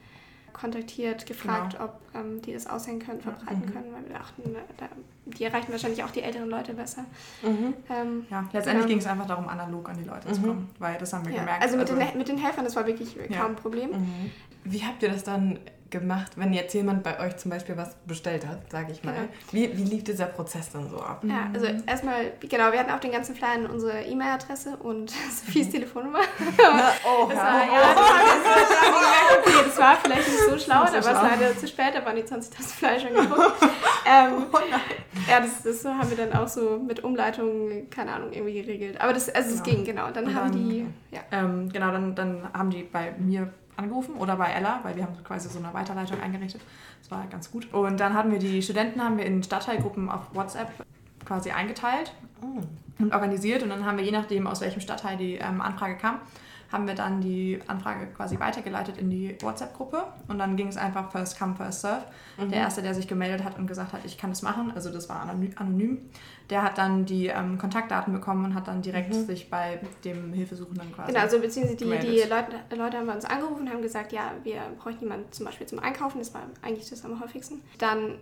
kontaktiert, 0.52 1.26
gefragt, 1.26 1.73
genau. 1.73 1.85
ob 1.85 2.00
ähm, 2.14 2.43
die 2.43 2.52
das 2.52 2.67
aushängen 2.67 3.00
können, 3.00 3.20
verbreiten 3.20 3.61
mhm. 3.67 3.73
können, 3.73 3.93
weil 3.93 4.08
wir 4.08 4.19
dachten, 4.19 4.43
äh, 4.43 4.58
da, 4.76 4.87
die 5.26 5.44
erreichen 5.44 5.70
wahrscheinlich 5.70 6.02
auch 6.05 6.11
die 6.11 6.23
älteren 6.23 6.49
Leute 6.49 6.75
besser. 6.75 7.05
Mhm. 7.42 7.75
Ähm, 7.88 8.26
ja, 8.30 8.40
letztendlich 8.52 8.75
genau. 8.75 8.87
ging 8.87 8.99
es 8.99 9.07
einfach 9.07 9.26
darum, 9.26 9.49
analog 9.49 9.88
an 9.88 9.97
die 9.97 10.09
Leute 10.09 10.28
mhm. 10.28 10.35
zu 10.35 10.42
kommen, 10.42 10.71
weil 10.78 10.99
das 10.99 11.12
haben 11.12 11.25
wir 11.25 11.33
ja. 11.33 11.40
gemerkt. 11.40 11.62
Also 11.62 11.76
mit, 11.76 11.90
also, 11.90 12.00
den, 12.00 12.19
mit 12.19 12.28
den 12.28 12.38
Helfern, 12.38 12.64
das 12.64 12.76
war 12.76 12.87
wirklich 12.87 13.16
ja. 13.16 13.38
kaum 13.38 13.52
ein 13.52 13.57
Problem. 13.57 13.90
Mhm. 13.90 14.30
Wie 14.64 14.85
habt 14.85 15.02
ihr 15.02 15.11
das 15.11 15.25
dann 15.25 15.59
gemacht, 15.90 16.32
wenn 16.37 16.52
jetzt 16.52 16.75
jemand 16.75 17.02
bei 17.02 17.18
euch 17.20 17.37
zum 17.37 17.50
Beispiel 17.50 17.76
was 17.76 17.94
bestellt 18.06 18.47
hat, 18.47 18.70
sage 18.70 18.92
ich 18.92 19.02
mal. 19.02 19.14
Genau. 19.14 19.28
Wie, 19.52 19.76
wie 19.76 19.85
lief 19.85 20.04
dieser 20.04 20.26
Prozess 20.26 20.70
dann 20.73 20.88
so 20.88 20.99
ab? 21.00 21.23
Ja, 21.25 21.50
also 21.52 21.66
erstmal, 21.87 22.32
genau, 22.40 22.73
wir 22.73 22.78
hatten 22.78 22.90
auf 22.90 23.00
den 23.00 23.12
ganzen 23.12 23.35
Flyern 23.35 23.66
unsere 23.66 24.02
E-Mail-Adresse 24.02 24.76
und 24.76 25.11
Sophies 25.30 25.68
mhm. 25.68 25.73
Telefonnummer. 25.73 26.20
Na, 26.59 26.92
oh, 27.04 27.26
das, 27.28 27.37
war, 27.37 27.64
ja, 27.66 27.94
das, 27.94 27.97
war, 27.97 29.38
okay, 29.38 29.64
das 29.66 29.78
war 29.78 29.97
vielleicht 29.97 30.28
nicht 30.28 30.40
so 30.49 30.59
schlau, 30.59 30.76
aber 30.76 30.99
es 30.99 31.06
war 31.06 31.23
leider 31.23 31.56
zu 31.56 31.66
spät, 31.66 31.94
da 31.94 32.04
waren 32.04 32.16
die 32.16 32.23
20.000 32.23 32.52
Flyer 32.62 33.00
schon 33.00 33.14
gedruckt. 33.14 33.62
ähm, 34.06 34.47
oh 34.52 34.59
ja, 35.28 35.40
das, 35.40 35.62
das 35.62 35.85
haben 35.85 36.11
wir 36.11 36.16
dann 36.16 36.32
auch 36.32 36.49
so 36.49 36.78
mit 36.78 37.02
Umleitung, 37.04 37.88
keine 37.90 38.12
Ahnung, 38.12 38.32
irgendwie 38.32 38.54
geregelt. 38.54 39.00
Aber 39.00 39.12
das, 39.12 39.28
also 39.28 39.54
es 39.54 39.62
genau. 39.62 39.76
ging, 39.76 39.85
genau. 39.85 40.11
Dann, 40.11 40.26
dann 40.26 40.35
haben 40.35 40.52
die, 40.52 40.87
ja. 41.11 41.20
Ähm, 41.32 41.68
genau, 41.70 41.90
dann, 41.90 42.14
dann 42.14 42.49
haben 42.52 42.70
die 42.70 42.82
bei 42.82 43.12
mir 43.18 43.52
angerufen 43.80 44.14
oder 44.16 44.37
bei 44.37 44.50
Ella, 44.52 44.80
weil 44.82 44.96
wir 44.96 45.04
haben 45.04 45.14
quasi 45.25 45.49
so 45.49 45.58
eine 45.58 45.72
Weiterleitung 45.75 46.20
eingerichtet. 46.20 46.60
Das 47.00 47.10
war 47.10 47.26
ganz 47.26 47.50
gut. 47.50 47.72
Und 47.72 47.99
dann 47.99 48.14
hatten 48.14 48.30
wir 48.30 48.38
die 48.38 48.62
Studenten 48.62 49.02
haben 49.02 49.18
wir 49.18 49.26
in 49.26 49.42
Stadtteilgruppen 49.42 50.08
auf 50.08 50.34
WhatsApp 50.34 50.68
quasi 51.25 51.50
eingeteilt 51.50 52.12
oh. 52.42 52.62
und 53.02 53.14
organisiert 53.14 53.62
und 53.62 53.70
dann 53.70 53.84
haben 53.84 53.99
wir 53.99 54.04
je 54.04 54.10
nachdem 54.10 54.46
aus 54.46 54.60
welchem 54.60 54.80
Stadtteil 54.80 55.16
die 55.16 55.34
ähm, 55.34 55.60
Anfrage 55.60 55.96
kam, 55.96 56.20
haben 56.72 56.86
wir 56.86 56.94
dann 56.94 57.20
die 57.20 57.58
Anfrage 57.66 58.06
quasi 58.08 58.38
weitergeleitet 58.38 58.96
in 58.96 59.10
die 59.10 59.36
WhatsApp-Gruppe 59.40 60.04
und 60.28 60.38
dann 60.38 60.56
ging 60.56 60.68
es 60.68 60.76
einfach 60.76 61.10
first 61.10 61.38
come, 61.38 61.56
first 61.56 61.80
serve. 61.80 62.04
Mhm. 62.38 62.50
Der 62.50 62.60
Erste, 62.60 62.82
der 62.82 62.94
sich 62.94 63.08
gemeldet 63.08 63.44
hat 63.44 63.58
und 63.58 63.66
gesagt 63.66 63.92
hat, 63.92 64.00
ich 64.04 64.16
kann 64.16 64.30
das 64.30 64.42
machen, 64.42 64.72
also 64.74 64.90
das 64.90 65.08
war 65.08 65.28
anonym, 65.56 66.10
der 66.48 66.62
hat 66.62 66.78
dann 66.78 67.06
die 67.06 67.26
ähm, 67.26 67.58
Kontaktdaten 67.58 68.12
bekommen 68.12 68.44
und 68.44 68.54
hat 68.54 68.68
dann 68.68 68.82
direkt 68.82 69.14
mhm. 69.14 69.26
sich 69.26 69.50
bei 69.50 69.80
dem 70.04 70.32
Hilfesuchenden 70.32 70.92
quasi 70.92 71.12
Genau, 71.12 71.24
also 71.24 71.40
beziehungsweise 71.40 71.76
die, 71.76 71.84
die 71.84 72.28
Leute, 72.28 72.76
Leute 72.76 72.98
haben 72.98 73.06
bei 73.06 73.14
uns 73.14 73.24
angerufen 73.24 73.62
und 73.62 73.70
haben 73.70 73.82
gesagt, 73.82 74.12
ja, 74.12 74.32
wir 74.44 74.60
bräuchten 74.78 75.04
jemanden 75.04 75.32
zum 75.32 75.46
Beispiel 75.46 75.66
zum 75.66 75.80
Einkaufen, 75.80 76.18
das 76.18 76.32
war 76.34 76.42
eigentlich 76.62 76.88
das 76.88 77.04
am 77.04 77.20
häufigsten. 77.20 77.62
Dann 77.78 78.18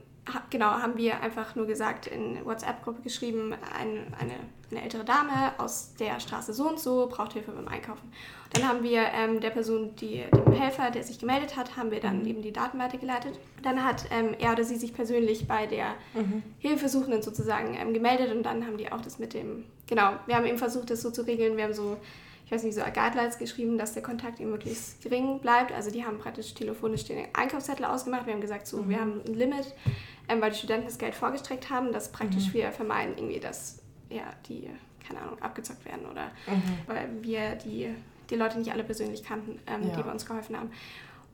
genau, 0.50 0.66
haben 0.66 0.96
wir 0.96 1.20
einfach 1.20 1.54
nur 1.54 1.66
gesagt, 1.66 2.06
in 2.06 2.44
WhatsApp-Gruppe 2.44 3.02
geschrieben, 3.02 3.52
ein, 3.52 4.12
eine, 4.18 4.34
eine 4.70 4.82
ältere 4.82 5.04
Dame 5.04 5.52
aus 5.58 5.94
der 5.98 6.20
Straße 6.20 6.52
so 6.52 6.68
und 6.68 6.78
so 6.78 7.08
braucht 7.08 7.32
Hilfe 7.32 7.52
beim 7.52 7.68
Einkaufen. 7.68 8.12
Dann 8.52 8.66
haben 8.66 8.82
wir 8.82 9.02
ähm, 9.12 9.40
der 9.40 9.50
Person, 9.50 9.94
die, 9.96 10.24
dem 10.32 10.52
Helfer, 10.52 10.90
der 10.90 11.02
sich 11.02 11.18
gemeldet 11.18 11.56
hat, 11.56 11.76
haben 11.76 11.90
wir 11.90 12.00
dann 12.00 12.20
mhm. 12.20 12.26
eben 12.26 12.42
die 12.42 12.52
Daten 12.52 12.78
weitergeleitet. 12.78 13.38
Dann 13.62 13.84
hat 13.84 14.06
ähm, 14.10 14.34
er 14.38 14.52
oder 14.52 14.64
sie 14.64 14.76
sich 14.76 14.94
persönlich 14.94 15.46
bei 15.46 15.66
der 15.66 15.94
mhm. 16.14 16.42
Hilfesuchenden 16.58 17.22
sozusagen 17.22 17.74
ähm, 17.74 17.92
gemeldet 17.92 18.34
und 18.34 18.44
dann 18.44 18.66
haben 18.66 18.78
die 18.78 18.90
auch 18.90 19.00
das 19.00 19.18
mit 19.18 19.34
dem, 19.34 19.64
genau, 19.86 20.12
wir 20.26 20.36
haben 20.36 20.46
eben 20.46 20.58
versucht, 20.58 20.90
das 20.90 21.02
so 21.02 21.10
zu 21.10 21.22
regeln. 21.22 21.56
Wir 21.56 21.64
haben 21.64 21.74
so 21.74 21.98
ich 22.48 22.52
weiß 22.52 22.62
nicht, 22.62 22.76
so 22.76 22.80
Guidelines 22.80 23.36
geschrieben, 23.36 23.76
dass 23.76 23.92
der 23.92 24.02
Kontakt 24.02 24.40
eben 24.40 24.48
möglichst 24.48 25.02
gering 25.02 25.38
bleibt. 25.40 25.70
Also 25.70 25.90
die 25.90 26.06
haben 26.06 26.16
praktisch 26.18 26.54
telefonisch 26.54 27.04
den 27.04 27.26
Einkaufszettel 27.34 27.84
ausgemacht. 27.84 28.24
Wir 28.24 28.32
haben 28.32 28.40
gesagt, 28.40 28.66
so, 28.66 28.78
mhm. 28.78 28.88
wir 28.88 29.00
haben 29.00 29.20
ein 29.26 29.34
Limit, 29.34 29.74
ähm, 30.30 30.40
weil 30.40 30.52
die 30.52 30.56
Studenten 30.56 30.86
das 30.86 30.96
Geld 30.96 31.14
vorgestreckt 31.14 31.68
haben, 31.68 31.92
dass 31.92 32.10
praktisch 32.10 32.48
mhm. 32.48 32.52
wir 32.54 32.72
vermeiden 32.72 33.18
irgendwie, 33.18 33.38
dass 33.38 33.82
ja, 34.08 34.22
die, 34.48 34.70
keine 35.06 35.20
Ahnung, 35.20 35.42
abgezockt 35.42 35.84
werden 35.84 36.06
oder 36.10 36.28
mhm. 36.46 36.62
weil 36.86 37.08
wir 37.20 37.54
die, 37.56 37.94
die 38.30 38.36
Leute 38.36 38.58
nicht 38.58 38.72
alle 38.72 38.82
persönlich 38.82 39.24
kannten, 39.24 39.60
ähm, 39.66 39.86
ja. 39.86 39.96
die 39.96 40.02
bei 40.02 40.10
uns 40.10 40.24
geholfen 40.24 40.56
haben. 40.56 40.70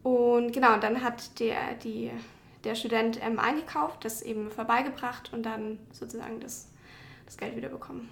Und 0.02 0.52
genau, 0.52 0.78
dann 0.78 1.00
hat 1.00 1.38
der, 1.38 1.75
die, 1.85 2.11
der 2.64 2.75
Student 2.75 3.21
ähm, 3.25 3.38
eingekauft, 3.38 4.04
das 4.04 4.21
eben 4.21 4.50
vorbeigebracht 4.50 5.33
und 5.33 5.44
dann 5.44 5.78
sozusagen 5.92 6.40
das, 6.40 6.73
das 7.25 7.37
Geld 7.37 7.54
wieder 7.54 7.68
bekommen. 7.68 8.09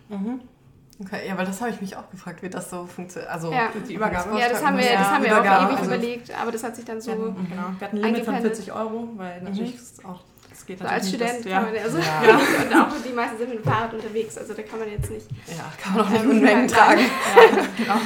Mhm. 0.99 1.07
Okay, 1.07 1.29
ja, 1.29 1.37
weil 1.37 1.47
das 1.47 1.61
habe 1.61 1.71
ich 1.71 1.81
mich 1.81 1.97
auch 1.97 2.11
gefragt, 2.11 2.43
wie 2.43 2.49
das 2.49 2.71
so 2.71 2.87
funktioniert. 2.87 3.31
Also 3.31 3.53
ja. 3.53 3.71
die 3.89 3.95
Übergabe. 3.95 4.39
Ja, 4.39 4.49
das 4.49 4.65
haben 4.65 4.77
wir, 4.77 4.85
das 4.85 5.11
haben 5.11 5.25
wir 5.25 5.41
auch 5.41 5.69
ewig 5.69 5.79
also 5.79 5.85
überlegt, 5.85 6.31
aber 6.41 6.53
das 6.53 6.65
hat 6.65 6.77
sich 6.77 6.85
dann 6.85 7.01
so. 7.01 7.13
Wir 7.13 7.19
hatten, 7.19 7.49
genau. 7.49 7.63
wir 7.79 7.87
hatten 7.87 7.97
ein 7.99 8.03
Limit 8.03 8.25
von 8.25 8.41
40 8.41 8.73
Euro, 8.73 9.09
weil 9.17 9.41
mhm. 9.41 9.49
natürlich 9.49 9.75
ist 9.75 10.05
auch 10.05 10.21
das 10.51 10.67
geht 10.67 10.79
so 10.79 10.85
als 10.85 11.09
Student 11.09 11.45
das, 11.45 11.53
kann 11.53 11.65
man 11.65 11.75
ja, 11.75 11.83
also 11.83 11.99
ja. 11.99 12.05
ja. 12.05 12.35
und 12.65 12.75
auch 12.75 13.03
die 13.05 13.13
meisten 13.13 13.39
sind 13.39 13.49
mit 13.49 13.59
dem 13.59 13.65
Fahrrad 13.65 13.95
unterwegs, 13.95 14.39
also 14.39 14.55
da 14.55 14.63
kann 14.63 14.79
man 14.79 14.91
jetzt 14.91 15.11
nicht. 15.11 15.27
Ja, 15.49 15.73
kann 15.83 15.95
man 15.95 16.05
auch 16.05 16.11
nicht 16.11 16.25
Unmengen 16.25 16.69
tragen. 16.69 17.01
Ja, 17.37 17.67
genau. 17.77 18.01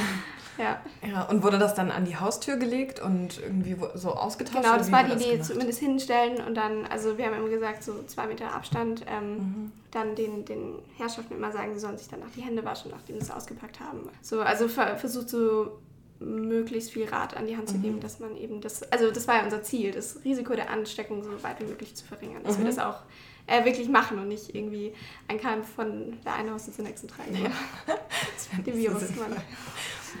Ja. 0.57 0.81
ja. 1.07 1.23
Und 1.23 1.43
wurde 1.43 1.59
das 1.59 1.75
dann 1.75 1.91
an 1.91 2.05
die 2.05 2.17
Haustür 2.17 2.57
gelegt 2.57 2.99
und 2.99 3.39
irgendwie 3.39 3.75
so 3.95 4.13
ausgetauscht? 4.13 4.63
Genau, 4.63 4.77
das 4.77 4.91
war 4.91 5.03
die 5.03 5.13
Idee, 5.13 5.41
zumindest 5.41 5.79
hinstellen 5.79 6.43
und 6.45 6.55
dann, 6.55 6.85
also 6.85 7.17
wir 7.17 7.25
haben 7.25 7.35
immer 7.35 7.49
gesagt, 7.49 7.83
so 7.83 8.03
zwei 8.07 8.27
Meter 8.27 8.53
Abstand, 8.53 9.05
ähm, 9.07 9.33
mhm. 9.33 9.71
dann 9.91 10.15
den, 10.15 10.45
den 10.45 10.79
Herrschaften 10.97 11.35
immer 11.35 11.51
sagen, 11.51 11.73
sie 11.73 11.79
sollen 11.79 11.97
sich 11.97 12.07
dann 12.07 12.21
auch 12.23 12.31
die 12.35 12.41
Hände 12.41 12.63
waschen, 12.65 12.91
nachdem 12.91 13.17
sie 13.17 13.23
es 13.23 13.31
ausgepackt 13.31 13.79
haben. 13.79 14.09
So, 14.21 14.41
also 14.41 14.67
versucht 14.67 15.29
so 15.29 15.79
möglichst 16.19 16.91
viel 16.91 17.07
Rat 17.07 17.37
an 17.37 17.45
die 17.47 17.55
Hand 17.55 17.69
zu 17.69 17.77
geben, 17.77 17.97
mhm. 17.97 18.01
dass 18.01 18.19
man 18.19 18.35
eben 18.37 18.61
das, 18.61 18.83
also 18.91 19.11
das 19.11 19.27
war 19.27 19.37
ja 19.37 19.43
unser 19.43 19.61
Ziel, 19.63 19.91
das 19.91 20.19
Risiko 20.23 20.55
der 20.55 20.69
Ansteckung 20.69 21.23
so 21.23 21.31
weit 21.43 21.59
wie 21.59 21.65
möglich 21.65 21.95
zu 21.95 22.05
verringern, 22.05 22.43
dass 22.43 22.57
mhm. 22.57 22.63
wir 22.63 22.67
das 22.67 22.79
auch 22.79 23.01
äh, 23.47 23.63
wirklich 23.65 23.87
machen 23.87 24.19
und 24.19 24.27
nicht 24.27 24.53
irgendwie 24.53 24.93
ein 25.27 25.39
Keim 25.39 25.63
von 25.63 26.17
der 26.25 26.35
einen 26.35 26.51
Haus 26.51 26.71
zum 26.71 26.85
nächsten 26.85 27.07
tragen. 27.07 27.35
Ja. 27.35 27.51
das 27.87 28.63
den 28.65 28.77
Virus. 28.77 29.03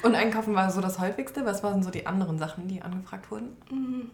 Und 0.03 0.15
Einkaufen 0.15 0.55
war 0.55 0.69
so 0.71 0.81
das 0.81 0.99
häufigste. 0.99 1.45
Was 1.45 1.63
waren 1.63 1.83
so 1.83 1.89
die 1.89 2.05
anderen 2.05 2.37
Sachen, 2.37 2.67
die 2.67 2.81
angefragt 2.81 3.29
wurden? 3.31 3.55
Mhm. 3.69 4.11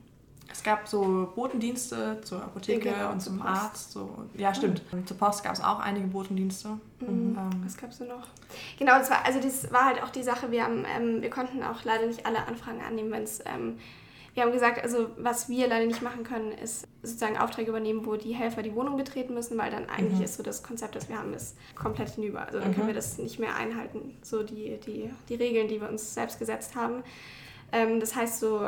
Es 0.51 0.61
gab 0.61 0.87
so 0.87 1.31
Botendienste 1.35 2.21
zur 2.21 2.43
Apotheke 2.43 2.91
genau, 2.91 3.11
und 3.11 3.21
zum 3.21 3.41
Arzt. 3.41 3.91
So. 3.91 4.25
Ja, 4.37 4.53
stimmt. 4.53 4.81
Mhm. 4.93 5.07
Zur 5.07 5.17
Post 5.17 5.43
gab 5.43 5.53
es 5.53 5.61
auch 5.61 5.79
einige 5.79 6.05
Botendienste. 6.07 6.69
Mhm. 6.99 7.35
Ähm, 7.37 7.49
Was 7.63 7.75
gab 7.75 7.89
es 7.89 7.97
denn 7.97 8.09
noch? 8.09 8.27
Genau, 8.77 8.99
das 8.99 9.09
war, 9.09 9.25
also 9.25 9.39
das 9.39 9.71
war 9.71 9.85
halt 9.85 10.03
auch 10.03 10.09
die 10.09 10.21
Sache, 10.21 10.51
wir, 10.51 10.63
haben, 10.63 10.85
ähm, 10.95 11.21
wir 11.21 11.29
konnten 11.31 11.63
auch 11.63 11.83
leider 11.83 12.05
nicht 12.05 12.25
alle 12.25 12.47
Anfragen 12.47 12.81
annehmen, 12.81 13.11
wenn 13.11 13.23
es 13.23 13.39
ähm, 13.45 13.79
wir 14.33 14.43
haben 14.43 14.51
gesagt, 14.51 14.81
also 14.81 15.09
was 15.17 15.47
wir 15.47 15.67
leider 15.67 15.85
nicht 15.85 16.01
machen 16.01 16.23
können, 16.23 16.51
ist 16.51 16.87
sozusagen 17.03 17.37
Aufträge 17.37 17.69
übernehmen, 17.69 18.05
wo 18.05 18.15
die 18.15 18.33
Helfer 18.33 18.63
die 18.63 18.73
Wohnung 18.73 18.97
betreten 18.97 19.33
müssen, 19.35 19.57
weil 19.57 19.69
dann 19.69 19.87
eigentlich 19.89 20.17
mhm. 20.17 20.23
ist 20.23 20.37
so 20.37 20.43
das 20.43 20.63
Konzept, 20.63 20.95
das 20.95 21.07
wir 21.07 21.19
haben, 21.19 21.33
ist 21.33 21.55
komplett 21.75 22.09
hinüber. 22.09 22.45
Also 22.45 22.59
dann 22.59 22.69
mhm. 22.69 22.75
können 22.75 22.87
wir 22.87 22.95
das 22.95 23.19
nicht 23.19 23.39
mehr 23.39 23.55
einhalten, 23.55 24.17
so 24.23 24.41
die, 24.41 24.79
die, 24.85 25.11
die 25.29 25.35
Regeln, 25.35 25.67
die 25.67 25.79
wir 25.79 25.89
uns 25.89 26.15
selbst 26.15 26.39
gesetzt 26.39 26.75
haben. 26.75 27.03
Ähm, 27.71 27.99
das 27.99 28.15
heißt 28.15 28.39
so, 28.39 28.67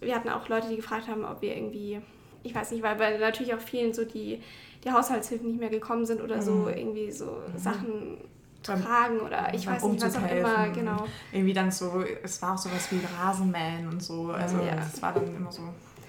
wir 0.00 0.14
hatten 0.14 0.28
auch 0.28 0.48
Leute, 0.48 0.68
die 0.68 0.76
gefragt 0.76 1.08
haben, 1.08 1.24
ob 1.24 1.40
wir 1.40 1.56
irgendwie, 1.56 2.00
ich 2.42 2.54
weiß 2.54 2.72
nicht, 2.72 2.82
weil 2.82 2.96
bei 2.96 3.16
natürlich 3.16 3.54
auch 3.54 3.60
vielen 3.60 3.94
so 3.94 4.04
die, 4.04 4.42
die 4.84 4.92
Haushaltshilfen 4.92 5.46
nicht 5.46 5.60
mehr 5.60 5.70
gekommen 5.70 6.04
sind 6.04 6.20
oder 6.20 6.42
so 6.42 6.52
mhm. 6.52 6.68
irgendwie 6.68 7.10
so 7.10 7.24
mhm. 7.24 7.58
Sachen 7.58 8.18
tragen 8.66 9.20
oder 9.20 9.52
ich 9.54 9.66
weiß 9.66 9.82
nicht, 9.84 10.02
was 10.02 10.16
auch 10.16 10.30
immer, 10.30 10.68
genau. 10.68 11.06
Irgendwie 11.32 11.52
dann 11.52 11.70
so, 11.70 12.04
es 12.22 12.40
war 12.42 12.54
auch 12.54 12.58
sowas 12.58 12.88
wie 12.90 13.00
Rasenmähen 13.18 13.88
und 13.88 14.02
so, 14.02 14.30
also 14.30 14.58
ja. 14.58 14.76
das 14.76 15.00
war 15.00 15.12
dann 15.12 15.34
immer 15.34 15.52
so. 15.52 15.62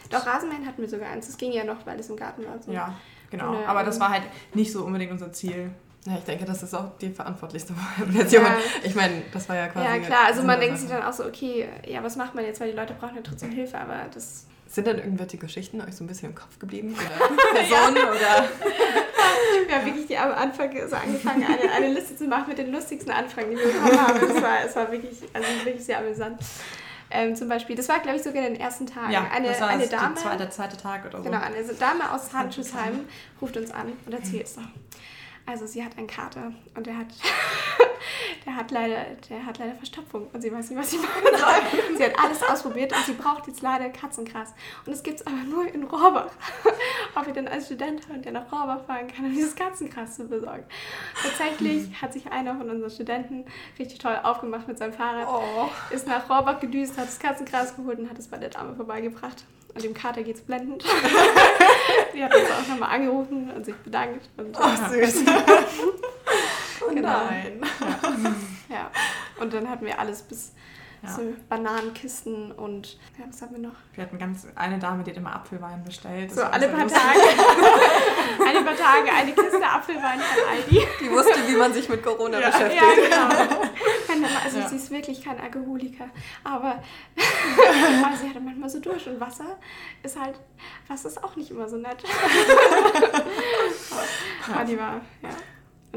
Doch, 0.10 0.26
Rasenmähen 0.26 0.66
hatten 0.66 0.82
wir 0.82 0.90
sogar 0.90 1.10
eins, 1.10 1.28
das 1.28 1.38
ging 1.38 1.52
ja 1.52 1.64
noch, 1.64 1.86
weil 1.86 2.00
es 2.00 2.10
im 2.10 2.16
Garten 2.16 2.46
war. 2.46 2.62
So. 2.62 2.72
Ja, 2.72 2.96
genau, 3.30 3.56
eine, 3.56 3.68
aber 3.68 3.84
das 3.84 4.00
war 4.00 4.10
halt 4.10 4.24
nicht 4.54 4.72
so 4.72 4.86
unbedingt 4.86 5.12
unser 5.12 5.32
Ziel. 5.32 5.72
Ja, 6.06 6.16
ich 6.18 6.24
denke, 6.24 6.46
das 6.46 6.64
ist 6.64 6.74
auch 6.74 6.98
die 7.00 7.10
verantwortlichste 7.10 7.74
Version. 8.08 8.44
Ja. 8.44 8.58
Ich 8.84 8.96
meine, 8.96 9.24
das 9.34 9.50
war 9.50 9.58
ja 9.58 9.68
quasi. 9.68 9.86
Ja, 9.86 10.00
klar, 10.00 10.26
also 10.28 10.44
man 10.44 10.60
denkt 10.60 10.78
sich 10.78 10.90
dann 10.90 11.04
auch 11.04 11.12
so, 11.12 11.26
okay, 11.26 11.68
ja, 11.86 12.02
was 12.02 12.16
macht 12.16 12.34
man 12.34 12.46
jetzt, 12.46 12.62
weil 12.62 12.72
die 12.72 12.78
Leute 12.78 12.94
brauchen 12.94 13.16
ja 13.16 13.22
trotzdem 13.22 13.52
Hilfe, 13.52 13.78
aber 13.78 14.06
das. 14.14 14.48
Sind 14.68 14.88
dann 14.88 14.98
irgendwelche 14.98 15.38
Geschichten 15.38 15.82
euch 15.82 15.96
so 15.96 16.04
ein 16.04 16.08
bisschen 16.08 16.30
im 16.30 16.36
Kopf 16.36 16.60
geblieben? 16.60 16.94
Oder 16.94 17.36
Personen 17.54 17.98
oder. 17.98 18.50
Wir 19.68 19.76
haben 19.76 19.86
wirklich 19.86 20.08
die, 20.08 20.18
am 20.18 20.32
Anfang 20.32 20.72
so 20.88 20.96
angefangen, 20.96 21.44
eine, 21.44 21.72
eine 21.72 21.94
Liste 21.94 22.16
zu 22.16 22.26
machen 22.26 22.46
mit 22.50 22.58
den 22.58 22.72
lustigsten 22.72 23.12
Anfragen, 23.12 23.50
die 23.52 23.58
wir 23.58 23.66
bekommen 23.66 24.00
haben. 24.00 24.18
Es 24.18 24.42
war, 24.42 24.66
es 24.66 24.76
war 24.76 24.92
wirklich, 24.92 25.18
also 25.34 25.48
wirklich 25.66 25.84
sehr 25.84 26.00
amüsant. 26.00 26.40
Ähm, 27.10 27.36
zum 27.36 27.48
Beispiel, 27.48 27.76
das 27.76 27.88
war, 27.90 28.00
glaube 28.00 28.18
ich, 28.18 28.24
sogar 28.24 28.46
in 28.46 28.54
den 28.54 28.62
ersten 28.62 28.86
Tagen. 28.86 29.12
Ja, 29.12 29.30
eine, 29.32 29.48
das 29.50 29.62
war 29.62 29.70
eine 29.70 29.88
Dame, 29.88 30.14
der 30.14 30.24
zweite, 30.24 30.50
zweite 30.50 30.78
Tag 30.78 31.06
oder 31.06 31.20
so. 31.20 31.24
Genau, 31.24 31.40
eine 31.42 31.64
Dame 31.74 32.12
aus 32.12 32.34
Handschuhsheim 32.34 33.06
ruft 33.42 33.58
uns 33.58 33.72
an 33.72 33.94
und 34.06 34.14
erzählt 34.14 34.46
es 34.46 34.56
doch. 34.56 34.64
Also 35.48 35.66
sie 35.66 35.84
hat 35.84 35.98
einen 35.98 36.08
Kater 36.08 36.52
und 36.76 36.86
der 36.86 36.98
hat, 36.98 37.08
der 38.46 38.54
hat 38.54 38.70
leider, 38.70 38.98
der 39.30 39.46
hat 39.46 39.60
leider 39.60 39.76
Verstopfung 39.76 40.28
und 40.34 40.42
sie 40.42 40.52
weiß 40.52 40.70
nicht, 40.70 40.78
was 40.78 40.92
sie 40.92 40.98
machen 40.98 41.24
soll. 41.24 41.96
sie 41.98 42.04
hat 42.04 42.20
alles 42.22 42.44
ausprobiert 42.44 42.92
und 42.92 43.06
sie 43.06 43.14
braucht 43.14 43.48
jetzt 43.48 43.62
leider 43.62 43.90
Katzengras. 43.90 44.54
Und 44.86 44.92
es 44.92 45.04
gibt 45.04 45.22
es 45.22 45.26
aber 45.26 45.38
nur 45.38 45.66
in 45.74 45.86
Rohrbach. 45.86 46.32
Ob 47.16 47.26
wir 47.26 47.34
denn 47.34 47.48
als 47.48 47.68
Student 47.68 48.10
haben, 48.10 48.22
der 48.22 48.34
nach 48.34 48.52
Rohrbach 48.52 48.84
fahren 48.86 49.08
kann, 49.08 49.24
um 49.24 49.34
dieses 49.34 49.56
Katzengras 49.56 50.18
zu 50.18 50.28
besorgen. 50.28 50.66
Tatsächlich 51.24 52.02
hat 52.02 52.12
sich 52.12 52.30
einer 52.30 52.58
von 52.58 52.70
unseren 52.70 52.92
Studenten 52.92 53.46
richtig 53.80 54.00
toll 54.00 54.20
aufgemacht 54.22 54.68
mit 54.68 54.78
seinem 54.78 54.92
Fahrrad, 54.92 55.30
oh. 55.30 55.70
ist 55.92 56.08
nach 56.08 56.30
Rohrbach 56.30 56.60
gedüst, 56.60 56.98
hat 56.98 57.08
das 57.08 57.20
Katzengras 57.20 57.74
geholt 57.78 58.00
und 58.00 58.10
hat 58.10 58.20
es 58.20 58.28
bei 58.28 58.38
der 58.38 58.50
Dame 58.50 58.76
vorbeigebracht. 58.76 59.46
Und 59.74 59.84
dem 59.84 59.94
Kater 59.94 60.24
geht's 60.24 60.42
blendend. 60.42 60.84
Die 62.18 62.24
hat 62.24 62.34
uns 62.34 62.50
auch 62.50 62.68
nochmal 62.68 62.96
angerufen 62.96 63.52
und 63.52 63.64
sich 63.64 63.76
bedankt. 63.76 64.28
Und, 64.38 64.58
oh, 64.60 64.90
süß. 64.90 65.24
oh 66.82 66.90
genau. 66.90 67.26
nein. 67.26 67.62
Ja. 68.70 68.76
ja. 68.76 68.92
Und 69.40 69.54
dann 69.54 69.70
hatten 69.70 69.86
wir 69.86 70.00
alles 70.00 70.24
bis 70.24 70.54
ja. 71.04 71.10
So 71.10 71.22
Bananenkisten 71.50 72.52
und 72.52 72.98
ja, 73.18 73.26
was 73.28 73.42
haben 73.42 73.52
wir 73.52 73.60
noch? 73.60 73.76
Wir 73.94 74.04
hatten 74.04 74.18
ganz 74.18 74.48
eine 74.56 74.80
Dame, 74.80 75.04
die 75.04 75.12
hat 75.12 75.18
immer 75.18 75.36
Apfelwein 75.36 75.84
bestellt. 75.84 76.30
Das 76.30 76.38
so 76.38 76.44
alle 76.44 76.68
paar 76.68 76.88
Tage. 76.88 77.20
alle 78.48 78.64
paar 78.64 78.76
Tage 78.76 79.12
eine 79.12 79.32
Kiste 79.32 79.64
Apfelwein 79.64 80.20
von 80.20 80.50
Aldi. 80.50 80.88
Die 81.02 81.12
wusste, 81.12 81.48
wie 81.48 81.56
man 81.56 81.74
sich 81.74 81.88
mit 81.90 82.04
Corona 82.04 82.40
ja. 82.40 82.50
beschäftigt. 82.50 82.82
Ja, 83.10 83.28
genau. 83.30 83.62
Also 84.44 84.60
ja. 84.60 84.70
sie 84.70 84.78
ist 84.78 84.90
wirklich 84.90 85.24
kein 85.24 85.40
Alkoholiker. 85.40 86.10
Aber, 86.44 86.82
aber 88.04 88.16
sie 88.16 88.30
hatte 88.30 88.40
manchmal 88.40 88.70
so 88.70 88.80
durch 88.80 89.08
und 89.08 89.20
Wasser 89.20 89.58
ist 90.02 90.20
halt, 90.20 90.40
Wasser 90.88 91.10
ist 91.10 91.24
auch 91.24 91.36
nicht 91.36 91.52
immer 91.52 91.70
so 91.70 91.78
nett. 91.78 92.04
aber 94.52 94.66
die 94.66 94.80
war, 94.80 95.02
ja. 95.22 95.30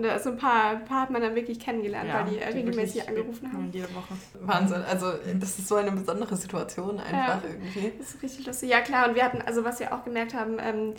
Und 0.00 0.07
da 0.07 0.14
ist 0.14 0.25
so 0.25 0.30
ein 0.30 0.38
paar, 0.38 0.71
ein 0.71 0.85
paar 0.87 1.02
hat 1.02 1.11
man 1.11 1.21
dann 1.21 1.35
wirklich 1.35 1.61
kennengelernt, 1.61 2.09
ja, 2.09 2.25
weil 2.25 2.33
die, 2.33 2.38
die 2.38 2.42
regelmäßig 2.42 3.07
angerufen 3.07 3.52
haben. 3.52 3.69
Jede 3.71 3.95
Woche. 3.95 4.14
Wahnsinn. 4.40 4.83
Also 4.88 5.12
das 5.38 5.59
ist 5.59 5.69
so 5.69 5.75
eine 5.75 5.92
besondere 5.92 6.37
Situation 6.37 6.99
einfach 6.99 7.45
ja, 7.45 7.50
irgendwie. 7.50 7.92
Das 7.99 8.14
ist 8.14 8.23
richtig 8.23 8.47
lustig. 8.47 8.71
Ja 8.71 8.80
klar, 8.80 9.11
und 9.11 9.14
wir 9.14 9.23
hatten, 9.23 9.42
also 9.42 9.62
was 9.62 9.78
wir 9.78 9.92
auch 9.95 10.02
gemerkt 10.02 10.33
haben, 10.33 10.57
ähm, 10.59 10.95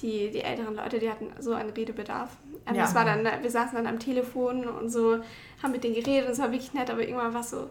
die, 0.00 0.30
die 0.30 0.42
älteren 0.42 0.76
Leute, 0.76 1.00
die 1.00 1.10
hatten 1.10 1.32
so 1.40 1.52
einen 1.52 1.70
Redebedarf. 1.70 2.30
Ähm, 2.68 2.76
ja. 2.76 2.82
das 2.82 2.94
war 2.94 3.04
dann, 3.04 3.24
wir 3.24 3.50
saßen 3.50 3.74
dann 3.74 3.88
am 3.88 3.98
Telefon 3.98 4.68
und 4.68 4.88
so, 4.88 5.18
haben 5.60 5.72
mit 5.72 5.82
denen 5.82 5.96
geredet 5.96 6.26
und 6.26 6.32
es 6.34 6.38
war 6.38 6.52
wirklich 6.52 6.74
nett, 6.74 6.90
aber 6.90 7.02
irgendwann 7.02 7.34
war 7.34 7.40
es 7.40 7.50
so, 7.50 7.66